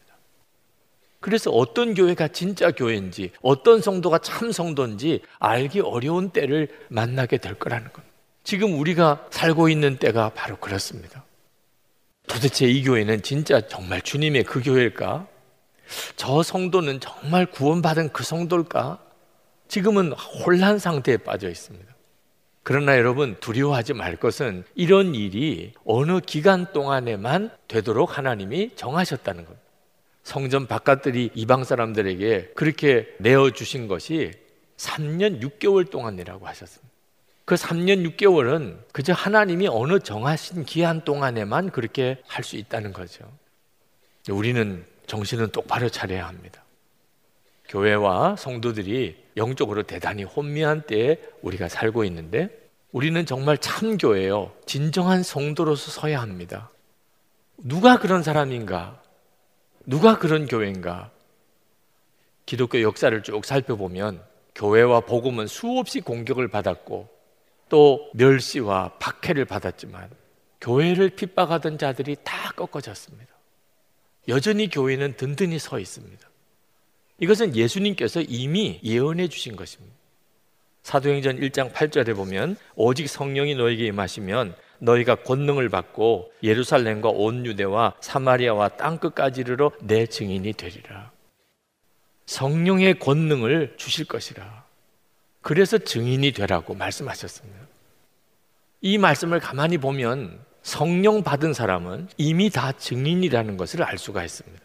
그래서 1.20 1.51
어떤 1.51 1.93
교회가 1.95 2.30
진짜 2.30 2.72
교회인지 2.72 3.32
어떤 3.41 3.82
성도가 3.82 4.20
참 4.20 4.53
성도인지 4.53 5.22
알기 5.39 5.82
어려운 5.82 6.30
때를 6.30 6.70
만나게 6.88 7.39
될 7.39 7.55
거라는 7.55 7.91
겁니다. 7.91 8.16
지금 8.45 8.80
우리가 8.80 9.28
살고 9.32 9.68
있는 9.68 9.97
때가 9.97 10.30
바로 10.30 10.55
그렇습니다. 10.55 11.26
도대체 12.36 12.67
이 12.67 12.83
교회는 12.83 13.21
진짜 13.21 13.61
정말 13.61 14.01
주님의 14.01 14.43
그 14.43 14.61
교회일까? 14.61 15.25
저 16.17 16.43
성도는 16.43 16.99
정말 16.99 17.45
구원받은 17.45 18.11
그 18.11 18.25
성도일까? 18.25 18.99
지금은 19.69 20.11
혼란 20.11 20.77
상태에 20.77 21.15
빠져 21.15 21.49
있습니다. 21.49 21.95
그러나 22.63 22.97
여러분 22.97 23.38
두려워하지 23.39 23.93
말 23.93 24.17
것은 24.17 24.65
이런 24.75 25.15
일이 25.15 25.71
어느 25.86 26.19
기간 26.19 26.73
동안에만 26.73 27.51
되도록 27.69 28.17
하나님이 28.17 28.71
정하셨다는 28.75 29.45
겁니다. 29.45 29.65
성전 30.23 30.67
바깥들이 30.67 31.29
이방 31.36 31.63
사람들에게 31.63 32.51
그렇게 32.53 33.07
내어 33.19 33.51
주신 33.51 33.88
것이 33.88 34.31
3년 34.75 35.41
6개월 35.41 35.89
동안이라고 35.89 36.45
하셨습니다. 36.47 36.95
그 37.46 37.56
3년 37.56 38.18
6개월은 38.18 38.80
그저 38.91 39.14
하나님이 39.14 39.68
어느 39.68 40.00
정하신 40.00 40.66
기한 40.66 41.04
동안에만 41.04 41.70
그렇게 41.70 42.22
할 42.28 42.43
수 42.43 42.56
있다는 42.58 42.91
거죠. 42.91 43.24
우리는 44.30 44.84
정신은 45.06 45.50
똑바로 45.52 45.88
차려야 45.89 46.28
합니다. 46.28 46.64
교회와 47.70 48.36
성도들이 48.36 49.24
영적으로 49.38 49.84
대단히 49.84 50.24
혼미한 50.24 50.84
때에 50.84 51.18
우리가 51.41 51.70
살고 51.70 52.04
있는데 52.06 52.50
우리는 52.91 53.26
정말 53.26 53.58
참교회요. 53.58 54.52
진정한 54.66 55.22
성도로서 55.22 55.91
서야 55.91 56.22
합니다. 56.22 56.70
누가 57.58 58.00
그런 58.00 58.24
사람인가? 58.24 59.02
누가 59.86 60.18
그런 60.18 60.48
교회인가? 60.48 61.12
기독교 62.46 62.82
역사를 62.82 63.22
쭉 63.24 63.43
살펴보면 63.46 64.22
교회와 64.56 65.02
복음은 65.02 65.48
수없이 65.48 66.02
공격을 66.02 66.48
받았고 66.48 67.14
또 67.70 68.09
멸시와 68.13 68.93
박해를 68.99 69.45
받았지만 69.45 70.09
교회를 70.61 71.09
핍박하던 71.09 71.78
자들이 71.78 72.16
다 72.24 72.51
꺾어졌습니다. 72.55 73.34
여전히 74.28 74.70
교회는 74.70 75.16
든든히 75.18 75.59
서 75.59 75.80
있습니다. 75.80 76.30
이것은 77.20 77.55
예수님께서 77.55 78.22
이미 78.22 78.80
예언해 78.84 79.28
주신 79.28 79.55
것입니다. 79.55 79.95
사도행전 80.84 81.39
1장 81.39 81.72
8절에 81.72 82.16
보면 82.16 82.57
오직 82.76 83.09
성령이 83.09 83.55
너에게 83.55 83.86
임하시면 83.88 84.55
너희가 84.80 85.16
권능을 85.16 85.70
받고 85.70 86.32
예루살렘과 86.43 87.09
온 87.09 87.45
유대와 87.45 87.95
사마리아와 88.01 88.70
땅 88.70 88.97
끝까지 88.97 89.41
이르러 89.41 89.72
내 89.82 90.05
증인이 90.05 90.53
되리라. 90.53 91.11
성령의 92.26 92.99
권능을 92.99 93.76
주실 93.78 94.05
것이라. 94.05 94.64
그래서 95.46 95.78
증인이 95.78 96.32
되라고 96.32 96.74
말씀하셨습니다. 96.74 97.68
이 98.82 98.98
말씀을 98.98 99.39
가만히 99.39 99.78
보면 99.78 100.39
성령 100.64 101.22
받은 101.22 101.54
사람은 101.54 102.08
이미 102.18 102.50
다 102.50 102.72
증인이라는 102.72 103.56
것을 103.56 103.84
알 103.84 104.00
수가 104.00 104.24
있습니다. 104.24 104.60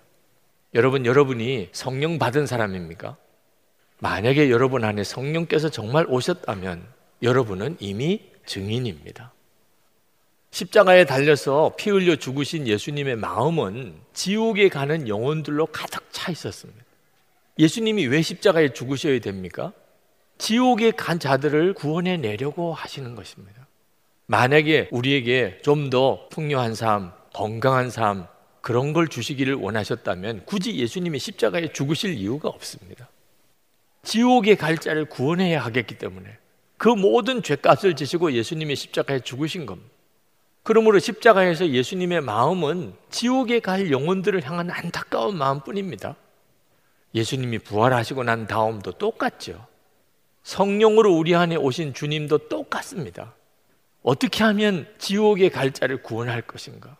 여러분, 0.72 1.04
여러분이 1.04 1.68
성령 1.72 2.18
받은 2.18 2.46
사람입니까? 2.46 3.18
만약에 3.98 4.48
여러분 4.48 4.82
안에 4.82 5.04
성령께서 5.04 5.68
정말 5.68 6.06
오셨다면 6.08 6.82
여러분은 7.22 7.76
이미 7.78 8.22
증인입니다. 8.46 9.34
십자가에 10.50 11.04
달려서 11.04 11.74
피 11.76 11.90
흘려 11.90 12.16
죽으신 12.16 12.66
예수님의 12.66 13.16
마음은 13.16 14.00
지옥에 14.14 14.70
가는 14.70 15.08
영혼들로 15.08 15.66
가득 15.66 16.10
차 16.10 16.32
있었습니다. 16.32 16.82
예수님이 17.58 18.06
왜 18.06 18.22
십자가에 18.22 18.72
죽으셔야 18.72 19.20
됩니까? 19.20 19.74
지옥에 20.40 20.92
간 20.92 21.18
자들을 21.20 21.74
구원해 21.74 22.16
내려고 22.16 22.72
하시는 22.72 23.14
것입니다. 23.14 23.66
만약에 24.26 24.88
우리에게 24.90 25.60
좀 25.62 25.90
더 25.90 26.28
풍요한 26.30 26.74
삶, 26.74 27.12
건강한 27.34 27.90
삶, 27.90 28.26
그런 28.60 28.92
걸 28.92 29.08
주시기를 29.08 29.54
원하셨다면 29.54 30.46
굳이 30.46 30.76
예수님이 30.76 31.18
십자가에 31.18 31.72
죽으실 31.72 32.14
이유가 32.14 32.48
없습니다. 32.48 33.08
지옥에 34.02 34.54
갈 34.54 34.78
자를 34.78 35.04
구원해야 35.04 35.62
하겠기 35.64 35.98
때문에 35.98 36.38
그 36.78 36.88
모든 36.88 37.42
죄값을 37.42 37.94
지시고 37.94 38.32
예수님이 38.32 38.76
십자가에 38.76 39.20
죽으신 39.20 39.66
겁니다. 39.66 39.90
그러므로 40.62 40.98
십자가에서 40.98 41.68
예수님의 41.68 42.22
마음은 42.22 42.94
지옥에 43.10 43.60
갈 43.60 43.90
영혼들을 43.90 44.42
향한 44.44 44.70
안타까운 44.70 45.36
마음뿐입니다. 45.36 46.16
예수님이 47.14 47.58
부활하시고 47.58 48.24
난 48.24 48.46
다음도 48.46 48.92
똑같죠. 48.92 49.69
성령으로 50.50 51.16
우리 51.16 51.36
안에 51.36 51.54
오신 51.54 51.94
주님도 51.94 52.48
똑같습니다. 52.48 53.34
어떻게 54.02 54.42
하면 54.42 54.88
지옥에 54.98 55.48
갈 55.48 55.70
자를 55.70 56.02
구원할 56.02 56.42
것인가? 56.42 56.96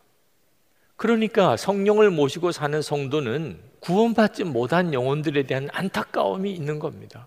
그러니까 0.95 1.57
성령을 1.57 2.11
모시고 2.11 2.53
사는 2.53 2.81
성도는 2.81 3.59
구원받지 3.81 4.45
못한 4.45 4.95
영혼들에 4.95 5.45
대한 5.45 5.69
안타까움이 5.73 6.53
있는 6.53 6.79
겁니다. 6.79 7.27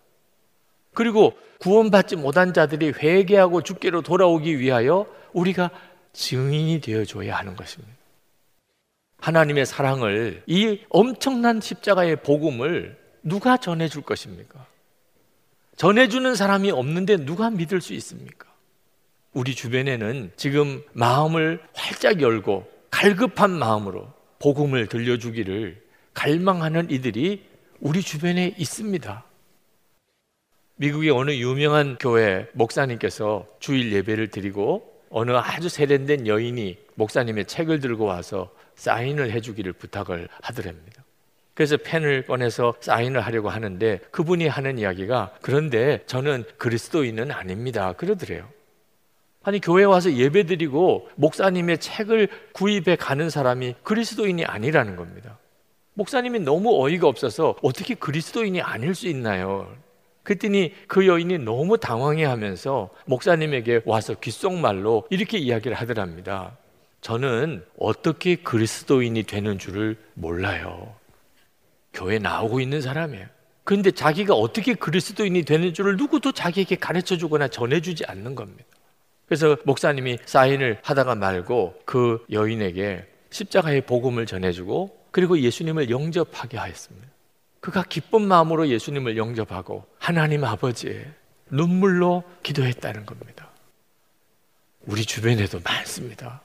그리고 0.94 1.34
구원받지 1.60 2.16
못한 2.16 2.54
자들이 2.54 2.94
회개하고 2.98 3.62
주께로 3.62 4.02
돌아오기 4.02 4.60
위하여 4.60 5.06
우리가 5.34 5.72
증인이 6.14 6.80
되어줘야 6.80 7.36
하는 7.36 7.58
것입니다. 7.58 7.94
하나님의 9.18 9.66
사랑을 9.66 10.44
이 10.46 10.80
엄청난 10.88 11.60
십자가의 11.60 12.18
복음을 12.18 12.98
누가 13.24 13.58
전해줄 13.58 14.04
것입니까? 14.04 14.73
전해주는 15.76 16.36
사람이 16.36 16.72
없는데 16.72 17.26
누가 17.26 17.50
믿을 17.50 17.82
수 17.82 17.94
있습니까? 17.94 18.48
우리 19.34 19.56
주변에는 19.56 20.32
지금 20.36 20.84
마음을 20.94 21.62
활짝 21.74 22.22
열고 22.22 22.68
갈급한 22.92 23.52
마음으로 23.52 24.14
복음을 24.40 24.88
들려주기를 24.88 25.82
갈망하는 26.14 26.92
이들이 26.92 27.46
우리 27.80 28.02
주변에 28.02 28.54
있습니다. 28.58 29.26
미국의 30.76 31.10
어느 31.12 31.32
유명한 31.32 31.98
교회 32.00 32.48
목사님께서 32.54 33.48
주일 33.60 33.92
예배를 33.94 34.30
드리고 34.30 34.92
어느 35.10 35.32
아주 35.32 35.70
세련된 35.70 36.28
여인이 36.28 36.78
목사님의 36.96 37.46
책을 37.46 37.80
들고 37.80 38.06
와서 38.06 38.52
사인을 38.76 39.32
해주기를 39.32 39.74
부탁을 39.74 40.28
하더랍니다. 40.42 41.03
그래서 41.54 41.78
펜을 41.78 42.26
꺼내서 42.26 42.76
사인을 42.80 43.22
하려고 43.22 43.50
하는데 43.50 44.00
그분이 44.12 44.48
하는 44.48 44.80
이야기가 44.80 45.36
그런데 45.42 46.04
저는 46.08 46.46
그리스도인은 46.58 47.32
아닙니다. 47.32 47.94
그러더래요. 47.94 48.48
아니 49.44 49.60
교회 49.60 49.84
와서 49.84 50.14
예배드리고 50.14 51.10
목사님의 51.16 51.78
책을 51.80 52.30
구입해 52.54 52.96
가는 52.96 53.30
사람이 53.30 53.76
그리스도인이 53.84 54.46
아니라는 54.46 54.96
겁니다. 54.96 55.38
목사님이 55.96 56.40
너무 56.40 56.84
어이가 56.84 57.08
없어서 57.08 57.56
어떻게 57.62 57.94
그리스도인이 57.94 58.62
아닐 58.62 58.96
수 58.96 59.08
있나요? 59.08 59.72
그랬더니 60.24 60.74
그 60.88 61.06
여인이 61.06 61.40
너무 61.40 61.78
당황해 61.78 62.24
하면서 62.24 62.90
목사님에게 63.06 63.82
와서 63.86 64.16
귓속말로 64.16 65.06
이렇게 65.10 65.38
이야기를 65.38 65.76
하더랍니다. 65.76 66.58
저는 67.02 67.64
어떻게 67.78 68.38
그리스도인이 68.38 69.22
되는 69.24 69.60
줄을 69.60 69.98
몰라요. 70.14 70.96
교회 71.94 72.20
나오고 72.20 72.60
있는 72.60 72.82
사람이에요. 72.82 73.28
그런데 73.64 73.92
자기가 73.92 74.34
어떻게 74.34 74.74
그리스도인이 74.74 75.44
되는 75.44 75.74
줄을 75.74 75.96
누구도 75.96 76.32
자기에게 76.32 76.76
가르쳐 76.76 77.18
주거나 77.18 77.48
전해 77.48 77.80
주지 77.80 78.04
않는 78.06 78.36
겁니다. 78.36 78.66
그래서 79.26 79.56
목사님이 79.64 80.20
사인을 80.26 80.80
하다가 80.84 81.16
말고 81.16 81.82
그 81.86 82.26
여인에게 82.32 83.08
십자가의 83.30 83.86
복음을 83.86 84.26
전해 84.26 84.52
주고 84.52 84.98
그리고 85.12 85.40
예수님을 85.40 85.90
영접하게 85.90 86.58
하였습니다. 86.58 87.08
그가 87.62 87.84
기쁜 87.84 88.28
마음으로 88.28 88.68
예수님을 88.68 89.16
영접하고 89.16 89.86
하나님 89.98 90.44
아버지의 90.44 91.06
눈물로 91.50 92.24
기도했다는 92.44 93.06
겁니다. 93.06 93.50
우리 94.86 95.06
주변에도 95.06 95.62
많습니다. 95.64 96.42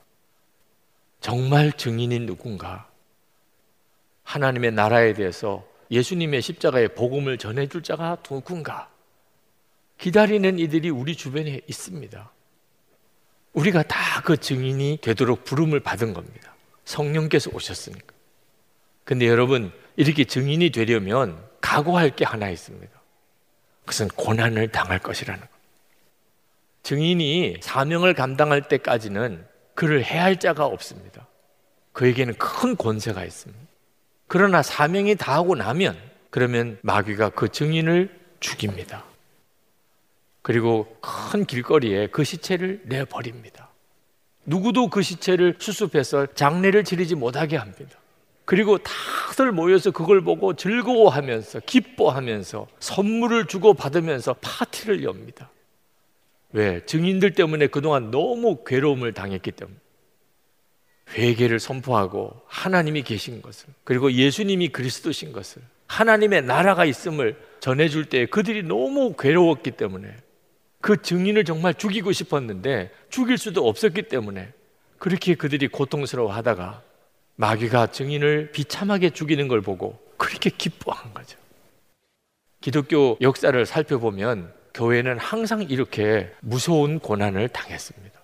정말 1.20 1.72
증인인 1.72 2.26
누군가 2.26 2.87
하나님의 4.28 4.72
나라에 4.72 5.14
대해서 5.14 5.66
예수님의 5.90 6.42
십자가의 6.42 6.94
복음을 6.94 7.38
전해줄 7.38 7.82
자가 7.82 8.16
누군가 8.22 8.90
기다리는 9.96 10.58
이들이 10.58 10.90
우리 10.90 11.16
주변에 11.16 11.60
있습니다. 11.66 12.30
우리가 13.54 13.82
다 13.82 14.08
그 14.28 14.36
증인이 14.36 14.98
되도록 15.00 15.44
부름을 15.44 15.80
받은 15.80 16.12
겁니다. 16.12 16.54
성령께서 16.84 17.50
오셨으니까. 17.54 18.14
근데 19.04 19.26
여러분, 19.26 19.72
이렇게 19.96 20.24
증인이 20.24 20.70
되려면 20.70 21.42
각오할 21.62 22.14
게 22.14 22.26
하나 22.26 22.50
있습니다. 22.50 22.92
그것은 23.80 24.08
고난을 24.08 24.68
당할 24.68 24.98
것이라는 24.98 25.40
것. 25.40 25.48
증인이 26.82 27.56
사명을 27.62 28.12
감당할 28.12 28.68
때까지는 28.68 29.46
그를 29.74 30.04
해할 30.04 30.38
자가 30.38 30.66
없습니다. 30.66 31.26
그에게는 31.92 32.34
큰 32.34 32.76
권세가 32.76 33.24
있습니다. 33.24 33.67
그러나 34.28 34.62
사명이 34.62 35.16
다하고 35.16 35.56
나면 35.56 35.96
그러면 36.30 36.78
마귀가 36.82 37.30
그 37.30 37.48
증인을 37.48 38.16
죽입니다. 38.40 39.04
그리고 40.42 40.96
큰 41.00 41.44
길거리에 41.44 42.08
그 42.08 42.24
시체를 42.24 42.82
내버립니다. 42.84 43.70
누구도 44.44 44.88
그 44.88 45.02
시체를 45.02 45.56
수습해서 45.58 46.26
장례를 46.34 46.84
치르지 46.84 47.14
못하게 47.14 47.56
합니다. 47.56 47.98
그리고 48.44 48.78
다들 48.78 49.52
모여서 49.52 49.90
그걸 49.90 50.22
보고 50.22 50.54
즐거워하면서 50.54 51.60
기뻐하면서 51.66 52.66
선물을 52.80 53.46
주고 53.46 53.74
받으면서 53.74 54.34
파티를 54.40 55.04
엽니다. 55.04 55.50
왜? 56.52 56.84
증인들 56.86 57.34
때문에 57.34 57.66
그동안 57.66 58.10
너무 58.10 58.64
괴로움을 58.64 59.12
당했기 59.12 59.50
때문에. 59.52 59.76
회개를 61.14 61.58
선포하고 61.58 62.42
하나님이 62.46 63.02
계신 63.02 63.42
것을 63.42 63.68
그리고 63.84 64.12
예수님이 64.12 64.68
그리스도신 64.68 65.32
것을 65.32 65.62
하나님의 65.86 66.42
나라가 66.42 66.84
있음을 66.84 67.36
전해줄 67.60 68.06
때 68.06 68.26
그들이 68.26 68.62
너무 68.62 69.14
괴로웠기 69.18 69.72
때문에 69.72 70.14
그 70.80 71.02
증인을 71.02 71.44
정말 71.44 71.74
죽이고 71.74 72.12
싶었는데 72.12 72.90
죽일 73.08 73.38
수도 73.38 73.66
없었기 73.66 74.02
때문에 74.02 74.52
그렇게 74.98 75.34
그들이 75.34 75.68
고통스러워 75.68 76.32
하다가 76.32 76.82
마귀가 77.36 77.88
증인을 77.88 78.50
비참하게 78.52 79.10
죽이는 79.10 79.48
걸 79.48 79.60
보고 79.60 79.98
그렇게 80.16 80.50
기뻐한 80.50 81.14
거죠. 81.14 81.38
기독교 82.60 83.16
역사를 83.20 83.64
살펴보면 83.64 84.52
교회는 84.74 85.18
항상 85.18 85.62
이렇게 85.62 86.30
무서운 86.40 86.98
고난을 86.98 87.48
당했습니다. 87.48 88.17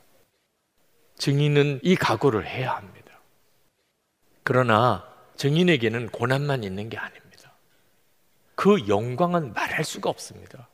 증인은 1.19 1.81
이 1.83 1.97
각오를 1.97 2.47
해야 2.47 2.77
합니다. 2.77 3.21
그러나 4.43 5.09
증인에게는 5.37 6.09
고난만 6.11 6.65
있는 6.65 6.89
게 6.89 6.99
아닙니다. 6.99 7.53
그 8.55 8.87
영광은 8.89 9.53
말할 9.53 9.85
수가 9.85 10.11
없습니다. 10.11 10.69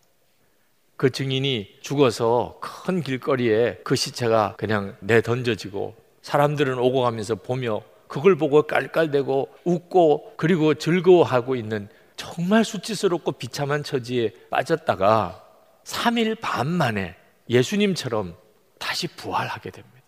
그 0.97 1.11
증인이 1.11 1.78
죽어서 1.80 2.59
큰 2.61 3.01
길거리에 3.01 3.80
그 3.84 3.97
시체가 3.97 4.57
그냥 4.59 4.97
내던져지고 5.01 5.97
사람들은 6.20 6.78
오고 6.78 7.01
가면서 7.01 7.36
보며 7.36 7.82
그걸 8.07 8.36
보고 8.36 8.62
깔깔대고 8.62 9.49
웃고 9.64 10.34
그리고 10.36 10.74
즐거워하고 10.74 11.57
있는 11.57 11.88
정말 12.16 12.64
수치스럽고 12.64 13.32
비참한 13.32 13.82
처지에 13.82 14.32
빠졌다가 14.51 15.43
3일 15.84 16.38
반 16.41 16.66
만에 16.66 17.16
예수님처럼 17.49 18.36
다시 18.78 19.09
부활하게 19.09 19.70
됩니다. 19.70 19.99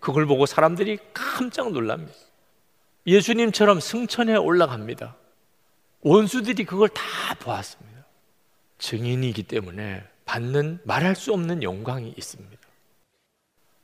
그걸 0.00 0.26
보고 0.26 0.46
사람들이 0.46 0.98
깜짝 1.12 1.72
놀랍니다. 1.72 2.12
예수님처럼 3.06 3.80
승천에 3.80 4.36
올라갑니다. 4.36 5.16
원수들이 6.02 6.64
그걸 6.64 6.88
다 6.88 7.02
보았습니다. 7.38 8.04
증인이기 8.78 9.42
때문에 9.44 10.02
받는 10.24 10.80
말할 10.84 11.14
수 11.14 11.32
없는 11.32 11.62
영광이 11.62 12.14
있습니다. 12.16 12.58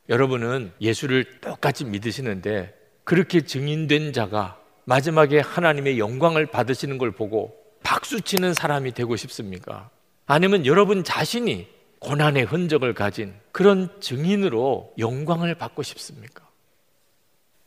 여러분은 0.08 0.72
예수를 0.80 1.40
똑같이 1.40 1.84
믿으시는데 1.84 2.74
그렇게 3.04 3.42
증인된 3.42 4.12
자가 4.12 4.60
마지막에 4.84 5.40
하나님의 5.40 5.98
영광을 5.98 6.46
받으시는 6.46 6.98
걸 6.98 7.10
보고 7.10 7.56
박수치는 7.82 8.54
사람이 8.54 8.92
되고 8.92 9.16
싶습니까? 9.16 9.90
아니면 10.26 10.64
여러분 10.66 11.04
자신이 11.04 11.68
고난의 12.06 12.44
흔적을 12.44 12.94
가진 12.94 13.34
그런 13.50 14.00
증인으로 14.00 14.94
영광을 14.96 15.56
받고 15.56 15.82
싶습니까? 15.82 16.48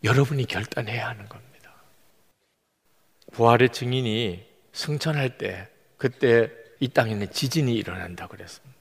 여러분이 0.05 0.45
결단해야 0.45 1.09
하는 1.09 1.27
겁니다. 1.27 1.73
부활의 3.33 3.73
증인이 3.73 4.45
승천할 4.71 5.37
때 5.37 5.67
그때 5.97 6.49
이 6.79 6.87
땅에는 6.87 7.33
지진이 7.33 7.75
일어난다 7.75 8.27
그랬습니다. 8.27 8.79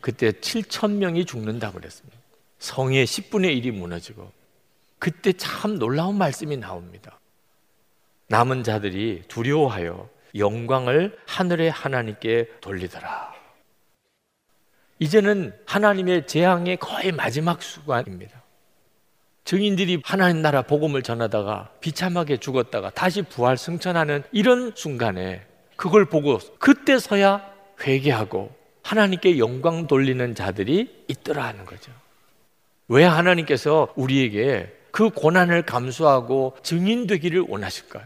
그때 0.00 0.30
7천 0.30 0.98
명이 0.98 1.24
죽는다 1.24 1.72
그랬습니다. 1.72 2.16
성의 2.60 3.06
10분의 3.06 3.60
1이 3.60 3.72
무너지고 3.72 4.30
그때 5.00 5.32
참 5.32 5.80
놀라운 5.80 6.16
말씀이 6.16 6.56
나옵니다. 6.56 7.18
남은 8.28 8.62
자들이 8.62 9.24
두려워하여 9.26 10.08
영광을 10.36 11.18
하늘의 11.26 11.72
하나님께 11.72 12.58
돌리더라. 12.60 13.35
이제는 14.98 15.52
하나님의 15.66 16.26
재앙의 16.26 16.78
거의 16.78 17.12
마지막 17.12 17.62
순간입니다. 17.62 18.42
증인들이 19.44 20.00
하나님 20.04 20.42
나라 20.42 20.62
복음을 20.62 21.02
전하다가 21.02 21.70
비참하게 21.80 22.38
죽었다가 22.38 22.90
다시 22.90 23.22
부활 23.22 23.56
승천하는 23.56 24.24
이런 24.32 24.72
순간에 24.74 25.46
그걸 25.76 26.06
보고 26.06 26.38
그때서야 26.58 27.48
회개하고 27.80 28.52
하나님께 28.82 29.38
영광 29.38 29.86
돌리는 29.86 30.34
자들이 30.34 31.04
있더라 31.08 31.44
하는 31.44 31.64
거죠. 31.64 31.92
왜 32.88 33.04
하나님께서 33.04 33.92
우리에게 33.94 34.72
그 34.90 35.10
고난을 35.10 35.62
감수하고 35.62 36.56
증인되기를 36.62 37.44
원하실까요? 37.48 38.04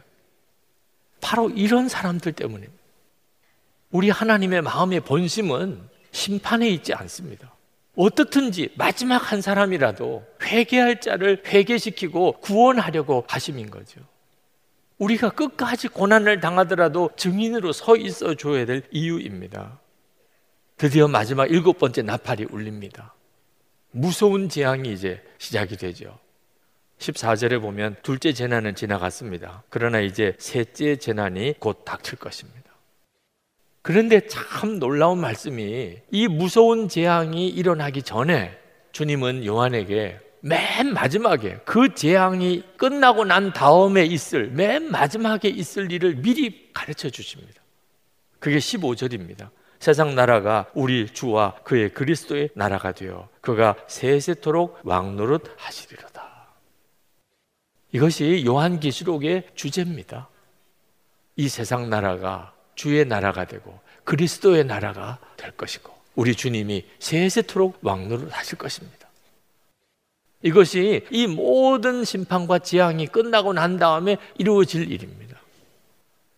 바로 1.21 1.51
이런 1.51 1.89
사람들 1.89 2.33
때문입니다. 2.33 2.73
우리 3.93 4.11
하나님의 4.11 4.63
마음의 4.63 5.01
본심은 5.01 5.89
심판에 6.13 6.69
있지 6.69 6.93
않습니다. 6.95 7.55
어떻든지 7.97 8.71
마지막 8.77 9.33
한 9.33 9.41
사람이라도 9.43 10.25
회개할 10.43 11.01
자를 11.01 11.43
회개시키고 11.47 12.41
구원하려고 12.41 13.25
하심인 13.29 13.71
거죠. 13.71 14.01
우리가 14.99 15.31
끝까지 15.31 15.89
고난을 15.89 16.41
당하더라도 16.41 17.11
증인으로 17.17 17.73
서 17.73 17.97
있어 17.97 18.35
줘야 18.35 18.67
될 18.67 18.83
이유입니다. 18.91 19.81
드디어 20.77 21.09
마지막 21.09 21.51
일곱 21.51 21.79
번째 21.79 22.03
나팔이 22.03 22.47
울립니다. 22.51 23.15
무서운 23.91 24.49
재앙이 24.49 24.93
이제 24.93 25.23
시작이 25.39 25.77
되죠. 25.77 26.19
14절에 26.99 27.61
보면 27.61 27.97
둘째 28.03 28.33
재난은 28.33 28.75
지나갔습니다. 28.75 29.65
그러나 29.71 30.01
이제 30.01 30.37
셋째 30.39 30.97
재난이 30.97 31.55
곧 31.59 31.85
닥칠 31.85 32.19
것입니다. 32.19 32.60
그런데 33.83 34.27
참 34.27 34.79
놀라운 34.79 35.21
말씀이 35.21 35.97
이 36.11 36.29
무서운 36.29 36.89
재앙이 36.89 37.49
일어나기 37.49 38.03
전에 38.03 38.59
주님은 38.93 39.47
요한에게 39.47 40.21
맨 40.43 40.93
마지막에 40.93 41.61
그 41.65 41.95
재앙이 41.95 42.63
끝나고 42.77 43.25
난 43.25 43.53
다음에 43.53 44.05
있을 44.05 44.49
맨 44.49 44.91
마지막에 44.91 45.49
있을 45.49 45.93
일을 45.93 46.17
미리 46.17 46.71
가르쳐 46.73 47.09
주십니다. 47.11 47.63
그게 48.39 48.59
15절입니다. 48.59 49.51
세상 49.79 50.15
나라가 50.15 50.67
우리 50.75 51.07
주와 51.07 51.55
그의 51.65 51.91
그리스도의 51.95 52.51
나라가 52.55 52.93
되어 52.93 53.29
그가 53.41 53.77
세세토록 53.87 54.81
왕노릇 54.85 55.55
하시리로다. 55.57 56.21
이것이 57.93 58.45
요한계시록의 58.47 59.49
주제입니다. 59.55 60.29
이 61.37 61.49
세상 61.49 61.89
나라가 61.89 62.53
주의 62.81 63.05
나라가 63.05 63.45
되고 63.45 63.79
그리스도의 64.05 64.65
나라가 64.65 65.19
될 65.37 65.51
것이고 65.51 65.93
우리 66.15 66.35
주님이 66.35 66.87
세세토록 66.99 67.81
왕노를 67.83 68.31
하실 68.31 68.57
것입니다. 68.57 69.07
이것이 70.43 71.07
이 71.11 71.27
모든 71.27 72.07
심판과 72.07 72.61
재앙이 72.61 73.09
끝나고 73.09 73.53
난 73.53 73.77
다음에 73.77 74.17
이루어질 74.39 74.91
일입니다. 74.91 75.39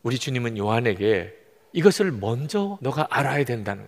우리 0.02 0.18
주님은 0.18 0.58
요한에게 0.58 1.32
이것을 1.74 2.10
먼저 2.10 2.76
너가 2.80 3.06
알아야 3.08 3.44
된다는 3.44 3.86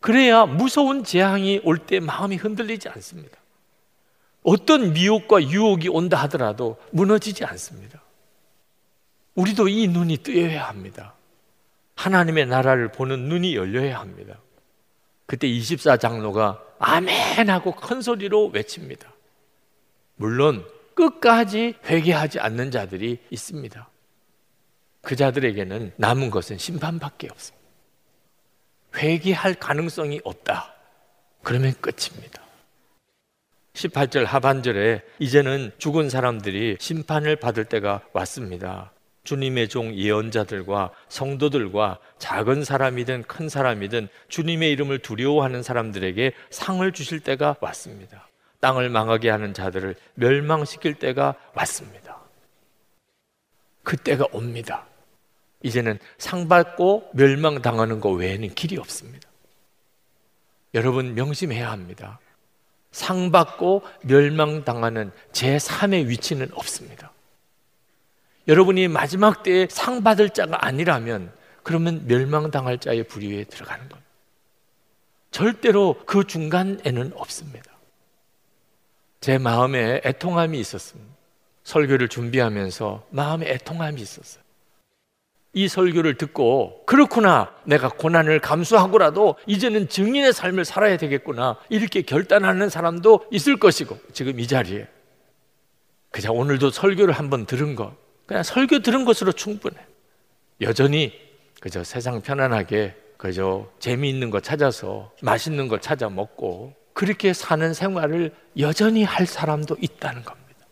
그래야 0.00 0.46
무서운 0.46 1.04
재앙이 1.04 1.60
올 1.62 1.78
때 1.78 2.00
마음이 2.00 2.34
흔들리지 2.34 2.88
않습니다. 2.88 3.38
어떤 4.42 4.92
미혹과 4.92 5.48
유혹이 5.48 5.90
온다 5.90 6.16
하더라도 6.22 6.76
무너지지 6.90 7.44
않습니다. 7.44 8.02
우리도 9.36 9.68
이 9.68 9.86
눈이 9.86 10.18
뜨여야 10.18 10.64
합니다. 10.66 11.13
하나님의 11.96 12.46
나라를 12.46 12.90
보는 12.92 13.28
눈이 13.28 13.56
열려야 13.56 14.00
합니다. 14.00 14.40
그때 15.26 15.48
24장로가 15.48 16.60
아멘 16.78 17.48
하고 17.48 17.74
큰 17.74 18.02
소리로 18.02 18.48
외칩니다. 18.48 19.12
물론 20.16 20.66
끝까지 20.94 21.74
회개하지 21.86 22.40
않는 22.40 22.70
자들이 22.70 23.18
있습니다. 23.30 23.88
그 25.02 25.16
자들에게는 25.16 25.92
남은 25.96 26.30
것은 26.30 26.58
심판밖에 26.58 27.28
없습니다. 27.30 27.64
회개할 28.96 29.54
가능성이 29.54 30.20
없다. 30.24 30.74
그러면 31.42 31.74
끝입니다. 31.80 32.42
18절 33.74 34.24
하반절에 34.24 35.02
이제는 35.18 35.72
죽은 35.78 36.08
사람들이 36.08 36.76
심판을 36.80 37.36
받을 37.36 37.64
때가 37.64 38.02
왔습니다. 38.12 38.93
주님의 39.24 39.68
종 39.68 39.94
예언자들과 39.94 40.90
성도들과 41.08 41.98
작은 42.18 42.62
사람이든 42.62 43.22
큰 43.24 43.48
사람이든 43.48 44.08
주님의 44.28 44.70
이름을 44.72 45.00
두려워하는 45.00 45.62
사람들에게 45.62 46.32
상을 46.50 46.92
주실 46.92 47.20
때가 47.20 47.56
왔습니다. 47.60 48.28
땅을 48.60 48.90
망하게 48.90 49.30
하는 49.30 49.52
자들을 49.52 49.94
멸망시킬 50.14 50.94
때가 50.94 51.34
왔습니다. 51.54 52.18
그 53.82 53.96
때가 53.96 54.26
옵니다. 54.32 54.86
이제는 55.62 55.98
상 56.18 56.48
받고 56.48 57.10
멸망당하는 57.14 58.00
것 58.00 58.10
외에는 58.10 58.54
길이 58.54 58.76
없습니다. 58.76 59.28
여러분 60.74 61.14
명심해야 61.14 61.70
합니다. 61.70 62.18
상 62.90 63.30
받고 63.30 63.82
멸망당하는 64.02 65.12
제3의 65.32 66.06
위치는 66.06 66.50
없습니다. 66.52 67.13
여러분이 68.46 68.88
마지막 68.88 69.42
때에 69.42 69.66
상 69.70 70.02
받을 70.02 70.30
자가 70.30 70.66
아니라면 70.66 71.32
그러면 71.62 72.06
멸망당할 72.06 72.78
자의 72.78 73.04
부류에 73.04 73.44
들어가는 73.44 73.88
겁니다. 73.88 74.10
절대로 75.30 75.96
그 76.06 76.24
중간에는 76.24 77.12
없습니다. 77.16 77.72
제 79.20 79.38
마음에 79.38 80.00
애통함이 80.04 80.60
있었습니다. 80.60 81.12
설교를 81.64 82.08
준비하면서 82.08 83.06
마음에 83.10 83.48
애통함이 83.48 84.00
있었어요. 84.00 84.44
이 85.54 85.68
설교를 85.68 86.18
듣고 86.18 86.84
그렇구나 86.84 87.54
내가 87.64 87.88
고난을 87.88 88.40
감수하고라도 88.40 89.36
이제는 89.46 89.88
증인의 89.88 90.32
삶을 90.32 90.64
살아야 90.64 90.96
되겠구나 90.96 91.56
이렇게 91.68 92.02
결단하는 92.02 92.68
사람도 92.68 93.26
있을 93.30 93.56
것이고 93.56 93.96
지금 94.12 94.38
이 94.40 94.46
자리에 94.46 94.86
그냥 96.10 96.36
오늘도 96.36 96.70
설교를 96.70 97.14
한번 97.14 97.46
들은 97.46 97.76
것 97.76 98.03
그냥 98.26 98.42
설교 98.42 98.80
들은 98.80 99.04
것으로 99.04 99.32
충분해 99.32 99.76
여전히 100.60 101.12
그저 101.60 101.84
세상 101.84 102.20
편안하게 102.20 102.96
그저 103.16 103.70
재미있는 103.78 104.30
거 104.30 104.40
찾아서 104.40 105.12
맛있는 105.22 105.68
거 105.68 105.78
찾아 105.78 106.08
먹고 106.08 106.74
그렇게 106.92 107.32
사는 107.32 107.74
생활을 107.74 108.34
여전히 108.58 109.02
할 109.02 109.26
사람도 109.26 109.76
있다는 109.80 110.22
겁니다 110.22 110.66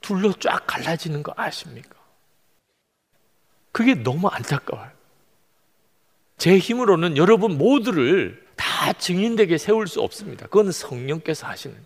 둘로 0.00 0.32
쫙 0.34 0.64
갈라지는 0.66 1.22
거 1.22 1.32
아십니까? 1.36 1.98
그게 3.72 3.94
너무 3.94 4.28
안타까워요. 4.28 4.90
제 6.36 6.58
힘으로는 6.58 7.16
여러분 7.16 7.58
모두를 7.58 8.44
다 8.56 8.92
증인되게 8.92 9.58
세울 9.58 9.86
수 9.86 10.00
없습니다. 10.00 10.46
그건 10.46 10.72
성령께서 10.72 11.46
하시는. 11.46 11.76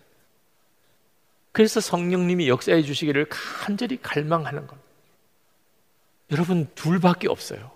그래서 1.53 1.79
성령님이 1.79 2.49
역사해 2.49 2.81
주시기를 2.81 3.27
간절히 3.29 4.01
갈망하는 4.01 4.67
겁니다. 4.67 4.89
여러분 6.31 6.67
둘밖에 6.75 7.29
없어요. 7.29 7.71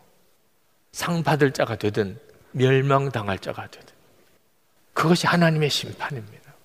상 0.92 1.24
받을 1.24 1.52
자가 1.52 1.76
되든 1.76 2.20
멸망당할 2.52 3.38
자가 3.38 3.68
되든 3.68 3.96
그것이 4.94 5.28
하나님의 5.28 5.70
심판입니다. 5.70 6.56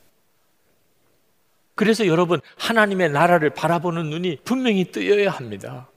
그래서 1.75 2.07
여러분 2.07 2.41
하나님의 2.57 3.11
나라를 3.11 3.51
바라보는 3.51 4.09
눈이 4.09 4.39
분명히 4.45 4.91
뜨여야 4.91 5.31
합니다. 5.31 5.89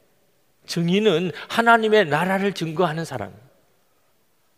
증인은 0.65 1.31
하나님의 1.47 2.07
나라를 2.07 2.51
증거하는 2.53 3.05
사람입니다. 3.05 3.45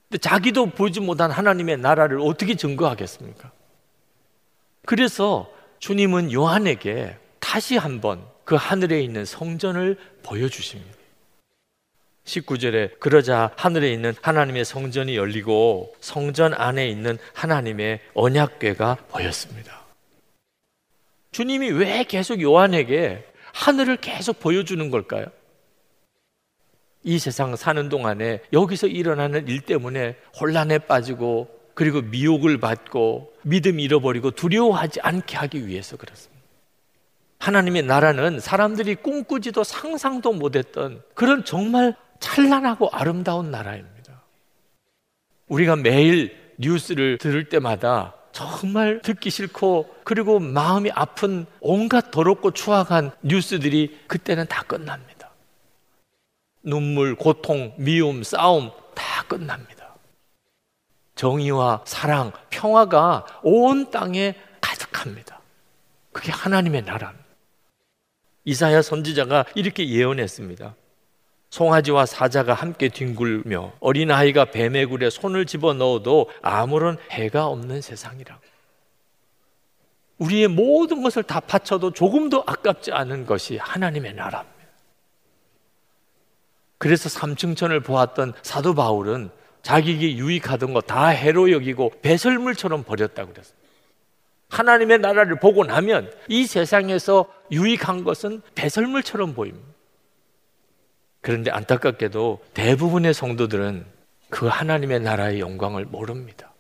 근데 0.10 0.18
자기도 0.20 0.68
보지 0.68 1.02
못한 1.02 1.30
하나님의 1.30 1.78
나라를 1.78 2.20
어떻게 2.20 2.56
증거하겠습니까? 2.56 3.52
그래서 4.86 5.52
주님은 5.80 6.32
요한에게 6.32 7.16
다시 7.40 7.78
한번 7.78 8.26
그 8.44 8.56
하늘에 8.56 9.02
있는 9.02 9.26
성전을 9.26 9.98
보여주십니다. 10.24 10.98
19절에 12.26 13.00
그러자 13.00 13.52
하늘에 13.56 13.92
있는 13.92 14.14
하나님의 14.22 14.66
성전이 14.66 15.16
열리고 15.16 15.96
성전 16.02 16.54
안에 16.54 16.88
있는 16.88 17.18
하나님의 17.34 18.02
언약궤가 18.14 18.98
보였습니다. 19.10 19.86
주님이 21.32 21.70
왜 21.72 22.04
계속 22.04 22.42
요한에게 22.42 23.26
하늘을 23.54 23.98
계속 23.98 24.40
보여주는 24.40 24.90
걸까요? 24.90 25.26
이 27.04 27.20
세상 27.20 27.56
사는 27.56 27.88
동안에 27.88 28.42
여기서 28.52 28.88
일어나는 28.88 29.48
일 29.48 29.62
때문에 29.62 30.18
혼란에 30.40 30.78
빠지고 30.80 31.57
그리고 31.78 32.02
미혹을 32.02 32.58
받고 32.58 33.34
믿음 33.44 33.80
잃어버리고 33.80 34.32
두려워하지 34.32 35.00
않게 35.02 35.38
하기 35.38 35.68
위해서 35.68 35.96
그렇습니다. 35.96 36.44
하나님의 37.38 37.84
나라는 37.84 38.40
사람들이 38.40 38.96
꿈꾸지도 38.96 39.64
상상도 39.64 40.34
못했던 40.34 41.04
그런 41.14 41.46
정말 41.46 41.96
찬란하고 42.20 42.90
아름다운 42.90 43.52
나라입니다. 43.52 44.24
우리가 45.50 45.76
매일 45.76 46.36
뉴스를 46.58 47.20
들을 47.20 47.48
때마다 47.48 48.16
정말 48.32 49.00
듣기 49.04 49.30
싫고 49.30 49.98
그리고 50.04 50.40
마음이 50.40 50.90
아픈 50.96 51.46
온갖 51.60 52.10
더럽고 52.10 52.50
추악한 52.54 53.12
뉴스들이 53.22 54.00
그때는 54.08 54.48
다 54.48 54.64
끝납니다. 54.64 55.30
눈물, 56.64 57.14
고통, 57.14 57.76
미움, 57.78 58.24
싸움 58.24 58.72
다 58.96 59.22
끝납니다. 59.28 59.77
정의와 61.18 61.82
사랑, 61.86 62.32
평화가 62.50 63.26
온 63.44 63.92
땅에 63.92 64.36
가득합니다. 64.62 65.42
그게 66.14 66.32
하나님의 66.32 66.84
나라입니다. 66.84 67.28
이사야 68.46 68.82
선지자가 68.82 69.46
이렇게 69.56 69.90
예언했습니다. 69.90 70.74
송아지와 71.50 72.06
사자가 72.06 72.54
함께 72.54 72.88
뒹굴며 72.90 73.74
어린아이가 73.80 74.46
뱀의 74.46 74.86
굴에 74.86 75.10
손을 75.10 75.46
집어 75.46 75.74
넣어도 75.74 76.30
아무런 76.42 76.98
해가 77.12 77.48
없는 77.48 77.82
세상이라. 77.82 78.40
우리의 80.20 80.48
모든 80.48 81.04
것을 81.04 81.24
다 81.24 81.40
바쳐도 81.40 81.92
조금도 81.92 82.44
아깝지 82.48 82.92
않은 82.92 83.26
것이 83.26 83.58
하나님의 83.58 84.14
나라입니다. 84.14 84.58
그래서 86.78 87.10
삼층천을 87.10 87.82
보았던 87.82 88.34
사도 88.44 88.74
바울은 88.74 89.30
자기에게 89.68 90.16
유익하던 90.16 90.74
거 90.74 90.80
다 90.80 91.08
해로 91.08 91.52
여기고 91.52 91.92
배설물처럼 92.02 92.84
버렸다고 92.84 93.34
그랬어요. 93.34 93.58
하나님의 94.48 95.00
나라를 95.00 95.40
보고 95.40 95.66
나면 95.66 96.10
이 96.30 96.46
세상에서 96.46 97.26
유익한 97.52 98.06
것은 98.06 98.42
배설물처럼 98.56 99.34
보입니다. 99.34 99.68
그런데 101.20 101.52
안타깝게도 101.52 102.40
대부분의 102.54 103.14
성도들은 103.14 103.86
그 104.30 104.48
하나님의 104.48 105.02
나라의 105.02 105.42
영광을 105.42 105.84
모릅니다. 105.84 106.54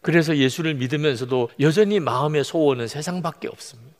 그래서 0.00 0.34
예수를 0.34 0.76
믿으면서도 0.76 1.50
여전히 1.60 2.00
마음의 2.00 2.44
소원은 2.44 2.88
세상밖에 2.88 3.48
없습니다. 3.48 3.94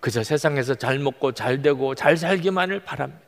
그저 0.00 0.22
세상에서 0.22 0.74
잘 0.74 0.98
먹고 0.98 1.32
잘 1.32 1.62
되고 1.62 1.94
잘 1.94 2.18
살기만을 2.18 2.80
바랍니다. 2.80 3.22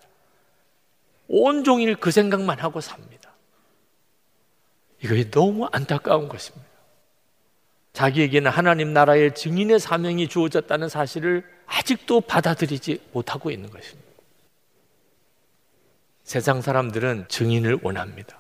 온종일 1.29 1.97
그 1.97 2.11
생각만 2.11 2.59
하고 2.59 2.83
삽니다. 2.83 3.18
이것이 5.03 5.31
너무 5.31 5.69
안타까운 5.71 6.29
것입니다. 6.29 6.67
자기에게는 7.93 8.51
하나님 8.51 8.93
나라의 8.93 9.35
증인의 9.35 9.81
사명이 9.81 10.29
주어졌다는 10.29 10.89
사실을 10.89 11.45
아직도 11.67 12.21
받아들이지 12.23 13.01
못하고 13.13 13.51
있는 13.51 13.71
것입니다. 13.71 14.09
세상 16.25 16.61
사람들은 16.61 17.27
증인을 17.29 17.81
원합니다. 17.83 18.39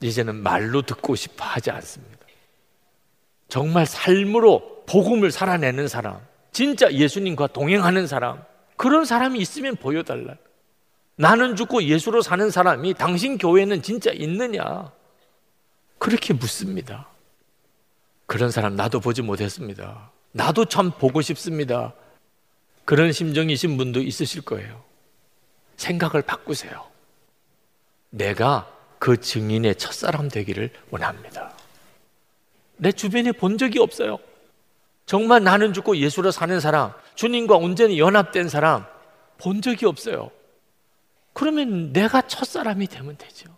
이제는 0.00 0.36
말로 0.36 0.82
듣고 0.82 1.14
싶어 1.14 1.44
하지 1.44 1.70
않습니다. 1.70 2.18
정말 3.48 3.84
삶으로 3.84 4.84
복음을 4.86 5.30
살아내는 5.30 5.88
사람, 5.88 6.18
진짜 6.52 6.90
예수님과 6.90 7.48
동행하는 7.48 8.06
사람, 8.06 8.42
그런 8.76 9.04
사람이 9.04 9.38
있으면 9.40 9.76
보여달라. 9.76 10.36
나는 11.16 11.54
죽고 11.54 11.82
예수로 11.82 12.22
사는 12.22 12.50
사람이 12.50 12.94
당신 12.94 13.36
교회는 13.36 13.82
진짜 13.82 14.10
있느냐? 14.12 14.90
그렇게 16.00 16.32
묻습니다. 16.32 17.08
그런 18.26 18.50
사람 18.50 18.74
나도 18.74 19.00
보지 19.00 19.20
못했습니다. 19.20 20.10
나도 20.32 20.64
참 20.64 20.90
보고 20.90 21.20
싶습니다. 21.20 21.92
그런 22.86 23.12
심정이신 23.12 23.76
분도 23.76 24.00
있으실 24.00 24.40
거예요. 24.42 24.82
생각을 25.76 26.22
바꾸세요. 26.22 26.86
내가 28.08 28.72
그 28.98 29.18
증인의 29.18 29.76
첫사람 29.76 30.28
되기를 30.28 30.70
원합니다. 30.90 31.52
내 32.78 32.92
주변에 32.92 33.32
본 33.32 33.58
적이 33.58 33.80
없어요. 33.80 34.18
정말 35.04 35.44
나는 35.44 35.74
죽고 35.74 35.98
예수로 35.98 36.30
사는 36.30 36.58
사람, 36.60 36.92
주님과 37.14 37.56
온전히 37.56 38.00
연합된 38.00 38.48
사람 38.48 38.86
본 39.36 39.60
적이 39.60 39.84
없어요. 39.84 40.30
그러면 41.34 41.92
내가 41.92 42.22
첫사람이 42.22 42.86
되면 42.86 43.18
되죠. 43.18 43.50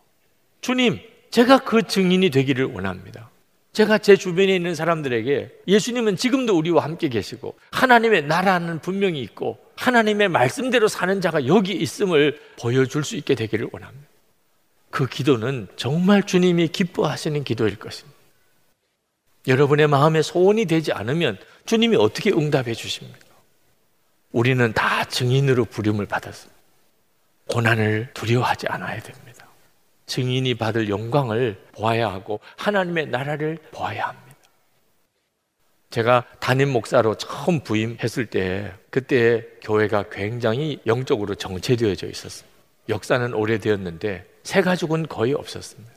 주님, 0.61 1.12
제가 1.33 1.59
그 1.61 1.83
증인이 1.83 2.29
되기를 2.31 2.67
원합니다. 2.67 3.31
제가 3.73 3.99
제 3.99 4.17
주변에 4.17 4.55
있는 4.55 4.75
사람들에게 4.75 5.63
예수님은 5.67 6.17
지금도 6.17 6.57
우리와 6.57 6.85
함께 6.85 7.09
계시고 7.09 7.59
하나님의 7.71 8.25
나라는 8.25 8.81
분명히 8.81 9.21
있고 9.23 9.59
하나님의 9.77 10.29
말씀대로 10.29 10.89
사는 10.89 11.21
자가 11.23 11.47
여기 11.47 11.73
있음을 11.73 12.39
보여줄 12.61 13.03
수 13.03 13.17
있게 13.17 13.35
되기를 13.35 13.71
원합니다. 13.73 14.07
그 14.91 15.09
기도는 15.09 15.69
정말 15.77 16.23
주님이 16.23 16.69
기뻐하시는 16.69 17.43
기도일 17.45 17.77
것입니다. 17.77 18.15
여러분의 19.49 19.89
마음에 19.89 20.21
소원이 20.21 20.67
되지 20.67 20.93
않으면 20.93 21.39
주님이 21.65 21.97
어떻게 21.97 22.31
응답해 22.31 22.75
주십니까? 22.75 23.19
우리는 24.33 24.71
다 24.75 25.05
증인으로 25.07 25.65
부름을 25.65 26.05
받았습니다. 26.05 26.61
고난을 27.49 28.11
두려워하지 28.13 28.67
않아야 28.69 29.01
됩니다. 29.01 29.32
증인이 30.07 30.55
받을 30.55 30.89
영광을 30.89 31.63
보아야 31.73 32.11
하고 32.11 32.41
하나님의 32.57 33.07
나라를 33.09 33.59
보아야 33.71 34.09
합니다. 34.09 34.23
제가 35.91 36.25
담임 36.41 36.71
목사로 36.71 37.17
처음 37.17 37.61
부임했을 37.61 38.27
때 38.27 38.73
그때 38.91 39.45
교회가 39.63 40.07
굉장히 40.11 40.81
영적으로 40.87 41.35
정체되어져 41.35 42.09
있었습니다. 42.09 42.51
역사는 42.89 43.35
오래되었는데 43.35 44.25
새 44.43 44.63
가족은 44.63 45.07
거의 45.07 45.35
없었습니다. 45.35 45.93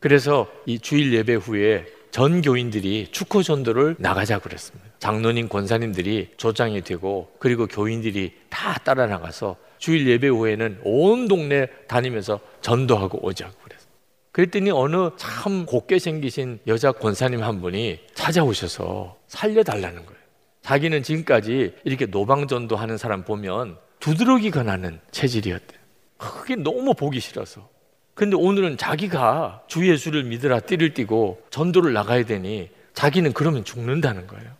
그래서 0.00 0.48
이 0.66 0.78
주일 0.78 1.14
예배 1.14 1.34
후에 1.34 1.86
전 2.10 2.42
교인들이 2.42 3.08
축구 3.12 3.42
전도를 3.42 3.96
나가자 3.98 4.38
그랬습니다. 4.38 4.88
장로님 4.98 5.48
권사님들이 5.48 6.32
조장이 6.36 6.82
되고 6.82 7.30
그리고 7.38 7.66
교인들이 7.66 8.34
다 8.48 8.74
따라 8.84 9.06
나가서 9.06 9.56
주일 9.78 10.08
예배 10.08 10.28
후에는 10.28 10.80
온 10.82 11.28
동네 11.28 11.66
다니면서 11.86 12.40
전도하고 12.60 13.24
오자고 13.24 13.54
그랬어요. 13.62 13.88
그랬더니 14.32 14.70
어느 14.70 15.10
참 15.16 15.66
곱게 15.66 15.98
생기신 15.98 16.60
여자 16.66 16.92
권사님 16.92 17.42
한 17.42 17.60
분이 17.60 18.00
찾아오셔서 18.14 19.16
살려달라는 19.26 20.04
거예요. 20.04 20.18
자기는 20.62 21.02
지금까지 21.02 21.74
이렇게 21.84 22.06
노방전도 22.06 22.76
하는 22.76 22.98
사람 22.98 23.24
보면 23.24 23.78
두드러기가 24.00 24.62
나는 24.62 25.00
체질이었대. 25.10 25.76
그게 26.18 26.56
너무 26.56 26.94
보기 26.94 27.20
싫어서. 27.20 27.68
근데 28.14 28.36
오늘은 28.36 28.76
자기가 28.76 29.62
주 29.68 29.88
예수를 29.88 30.24
믿으라 30.24 30.60
띠를 30.60 30.92
띠고 30.92 31.42
전도를 31.50 31.92
나가야 31.92 32.24
되니 32.24 32.68
자기는 32.92 33.32
그러면 33.32 33.64
죽는다는 33.64 34.26
거예요. 34.26 34.50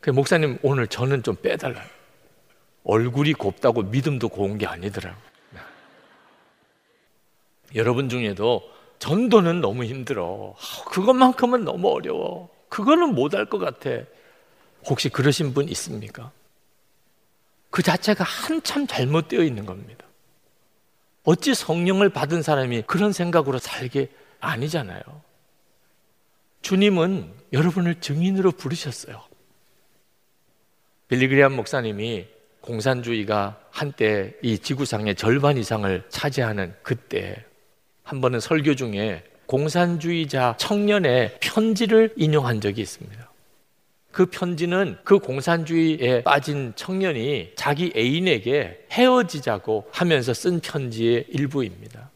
그 0.00 0.10
목사님 0.10 0.58
오늘 0.62 0.86
저는 0.86 1.22
좀 1.22 1.36
빼달라요. 1.36 1.86
얼굴이 2.84 3.34
곱다고 3.34 3.82
믿음도 3.82 4.28
고운 4.28 4.58
게 4.58 4.66
아니더라고. 4.66 5.20
여러분 7.74 8.08
중에도 8.08 8.62
전도는 8.98 9.60
너무 9.60 9.84
힘들어. 9.84 10.54
그것만큼은 10.90 11.64
너무 11.64 11.88
어려워. 11.88 12.50
그거는 12.68 13.14
못할 13.14 13.46
것 13.46 13.58
같아. 13.58 14.04
혹시 14.84 15.08
그러신 15.08 15.54
분 15.54 15.68
있습니까? 15.70 16.32
그 17.70 17.82
자체가 17.82 18.24
한참 18.24 18.86
잘못되어 18.86 19.42
있는 19.42 19.64
겁니다. 19.64 20.04
어찌 21.24 21.54
성령을 21.54 22.10
받은 22.10 22.42
사람이 22.42 22.82
그런 22.86 23.12
생각으로 23.12 23.58
살게 23.58 24.10
아니잖아요. 24.40 25.02
주님은 26.62 27.32
여러분을 27.52 28.00
증인으로 28.00 28.52
부르셨어요. 28.52 29.22
빌리그리안 31.08 31.52
목사님이 31.54 32.28
공산주의가 32.62 33.58
한때 33.70 34.32
이 34.40 34.58
지구상의 34.58 35.16
절반 35.16 35.58
이상을 35.58 36.04
차지하는 36.08 36.74
그때 36.82 37.44
한 38.02 38.20
번은 38.20 38.40
설교 38.40 38.74
중에 38.76 39.22
공산주의자 39.46 40.54
청년의 40.58 41.38
편지를 41.40 42.14
인용한 42.16 42.60
적이 42.60 42.80
있습니다. 42.80 43.30
그 44.10 44.26
편지는 44.26 44.98
그 45.04 45.18
공산주의에 45.18 46.22
빠진 46.22 46.72
청년이 46.76 47.52
자기 47.56 47.92
애인에게 47.96 48.86
헤어지자고 48.90 49.88
하면서 49.90 50.32
쓴 50.32 50.60
편지의 50.60 51.26
일부입니다. 51.28 52.10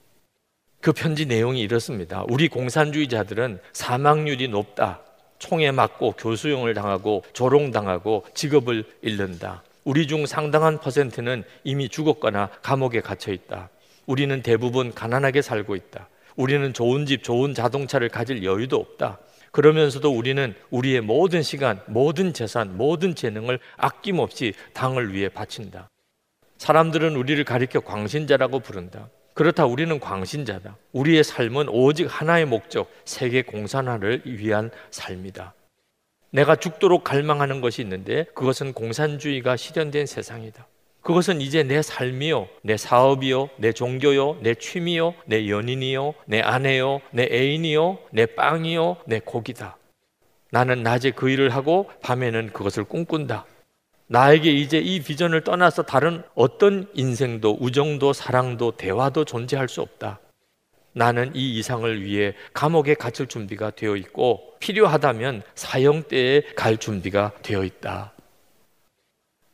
그 0.81 0.93
편지 0.93 1.27
내용이 1.27 1.61
이렇습니다. 1.61 2.25
우리 2.29 2.49
공산주의자들은 2.49 3.61
사망률이 3.73 4.49
높다. 4.49 5.01
총에 5.39 5.71
맞고 5.71 6.13
교수형을 6.13 6.75
당하고 6.75 7.25
조롱당하고 7.33 8.25
직업을 8.35 8.85
잃는다. 9.03 9.63
우리 9.87 10.09
중 10.09 10.27
상당한 10.27 10.79
퍼센트는 10.79 11.45
이미 11.63 11.89
죽었거나 11.89 12.51
감옥에 12.61 13.01
갇혀 13.01 13.33
있다. 13.33 13.71
우리는 14.07 14.43
대부분 14.43 14.93
가난하게 14.93 15.43
살고 15.43 15.77
있다. 15.77 16.09
우리는 16.35 16.73
좋은 16.73 17.07
집, 17.07 17.23
좋은 17.23 17.55
자동차를 17.55 18.09
가질 18.09 18.43
여유도 18.43 18.77
없다. 18.79 19.21
그러면서도 19.53 20.11
우리는 20.11 20.57
우리의 20.71 21.03
모든 21.03 21.41
시간, 21.41 21.81
모든 21.87 22.33
재산, 22.33 22.77
모든 22.77 23.15
재능을 23.15 23.61
아낌없이 23.77 24.55
당을 24.73 25.15
위해 25.15 25.29
바친다. 25.29 25.89
사람들은 26.59 27.15
우리를 27.15 27.45
가리켜 27.45 27.79
광신자라고 27.79 28.59
부른다. 28.59 29.09
그렇다 29.35 29.67
우리는 29.67 30.01
광신자다. 30.01 30.77
우리의 30.95 31.23
삶은 31.23 31.69
오직 31.69 32.07
하나의 32.07 32.45
목적, 32.45 32.91
세계 33.05 33.43
공산화를 33.43 34.23
위한 34.25 34.73
삶이다. 34.91 35.55
내가 36.37 36.55
죽도록 36.55 37.03
갈망하는 37.03 37.63
것이 37.63 37.81
있는데 37.81 38.25
그것은 38.35 38.75
공산주의가 38.75 39.57
실현된 39.57 40.05
세상이다. 40.05 40.67
그것은 41.01 41.41
이제 41.41 41.63
내 41.63 41.81
삶이요, 41.81 42.49
내 42.61 42.77
사업이요, 42.77 43.49
내 43.57 43.73
종교요, 43.73 44.41
내 44.43 44.55
취미요, 44.55 45.15
내 45.25 45.49
연인이요, 45.49 46.13
내 46.27 46.43
아내요, 46.43 47.01
내 47.11 47.27
애인이요, 47.33 47.99
내 48.11 48.27
빵이요, 48.27 48.99
내 49.07 49.19
고기다. 49.21 49.79
나는 50.51 50.83
낮에 50.83 51.13
그 51.13 51.31
일을 51.31 51.55
하고 51.55 51.89
밤에는 52.03 52.53
그것을 52.53 52.85
꿈꾼다. 52.85 53.47
나에게 54.09 54.51
이제 54.53 54.77
이 54.77 55.01
비전을 55.01 55.43
떠나서 55.43 55.85
다른 55.85 56.23
어떤 56.35 56.87
인생도, 56.93 57.57
우정도, 57.61 58.13
사랑도, 58.13 58.73
대화도 58.73 59.25
존재할 59.25 59.71
수 59.71 59.81
없다. 59.81 60.21
나는 60.97 61.31
이 61.37 61.59
이상을 61.59 62.03
위해 62.03 62.33
감옥에 62.55 62.95
갇힐 62.95 63.27
준비가 63.27 63.71
되어 63.71 63.97
있고 63.97 64.55
필요하다면 64.61 65.43
사형대에 65.55 66.41
갈 66.57 66.79
준비가 66.79 67.33
되어 67.43 67.65
있다. 67.65 68.15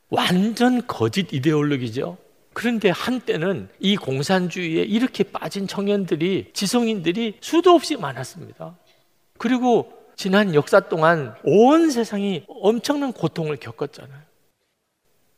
완전 0.09 0.86
거짓 0.86 1.32
이데올로기죠. 1.32 2.16
그런데 2.53 2.90
한때는 2.90 3.68
이 3.80 3.97
공산주의에 3.97 4.84
이렇게 4.84 5.24
빠진 5.24 5.66
청년들이 5.66 6.51
지성인들이 6.53 7.38
수도 7.40 7.72
없이 7.72 7.97
많았습니다. 7.97 8.76
그리고 9.36 9.93
지난 10.14 10.55
역사 10.55 10.78
동안 10.78 11.34
온 11.43 11.90
세상이 11.90 12.45
엄청난 12.47 13.12
고통을 13.12 13.57
겪었잖아요. 13.57 14.20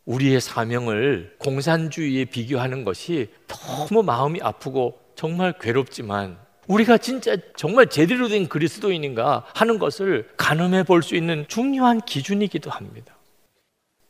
우리의 0.05 0.42
사명을 0.42 1.36
공산주의에 1.38 2.26
비교하는 2.26 2.84
것이 2.84 3.30
너무 3.46 4.02
마음이 4.02 4.40
아프고 4.42 5.03
정말 5.14 5.52
괴롭지만 5.58 6.38
우리가 6.66 6.98
진짜 6.98 7.36
정말 7.56 7.88
제대로 7.88 8.28
된 8.28 8.48
그리스도인인가 8.48 9.44
하는 9.54 9.78
것을 9.78 10.30
가늠해 10.36 10.84
볼 10.84 11.02
수 11.02 11.14
있는 11.14 11.44
중요한 11.48 12.00
기준이기도 12.00 12.70
합니다. 12.70 13.14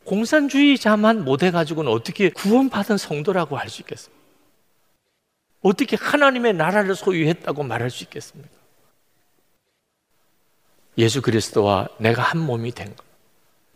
공산주의자만 0.05 1.25
못해 1.25 1.51
가지고는 1.51 1.91
어떻게 1.91 2.29
구원받은 2.31 2.97
성도라고 2.99 3.57
할 3.57 3.69
수 3.69 3.83
있겠습니까? 3.83 4.23
어떻게 5.63 5.97
하나님의 5.97 6.53
나라를 6.55 6.95
소유했다고 6.95 7.63
말할 7.63 7.91
수 7.91 8.05
있겠습니까? 8.05 8.51
예수 10.99 11.23
그리스도와 11.23 11.89
내가 11.99 12.23
한 12.23 12.39
몸이 12.39 12.71
된 12.73 12.95
것. 12.95 13.05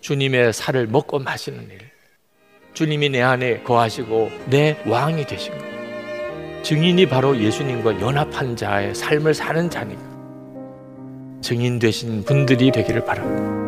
주님의 0.02 0.52
살을 0.52 0.86
먹고 0.86 1.18
마시는 1.18 1.70
일. 1.70 1.90
주님이 2.74 3.08
내 3.08 3.22
안에 3.22 3.62
거하시고 3.64 4.30
내 4.50 4.80
왕이 4.86 5.26
되신 5.26 5.56
것. 5.58 5.77
증인이 6.62 7.06
바로 7.06 7.36
예수님과 7.36 8.00
연합한 8.00 8.56
자의 8.56 8.94
삶을 8.94 9.34
사는 9.34 9.70
자니까. 9.70 10.02
증인 11.40 11.78
되신 11.78 12.24
분들이 12.24 12.70
되기를 12.70 13.04
바랍니다. 13.04 13.67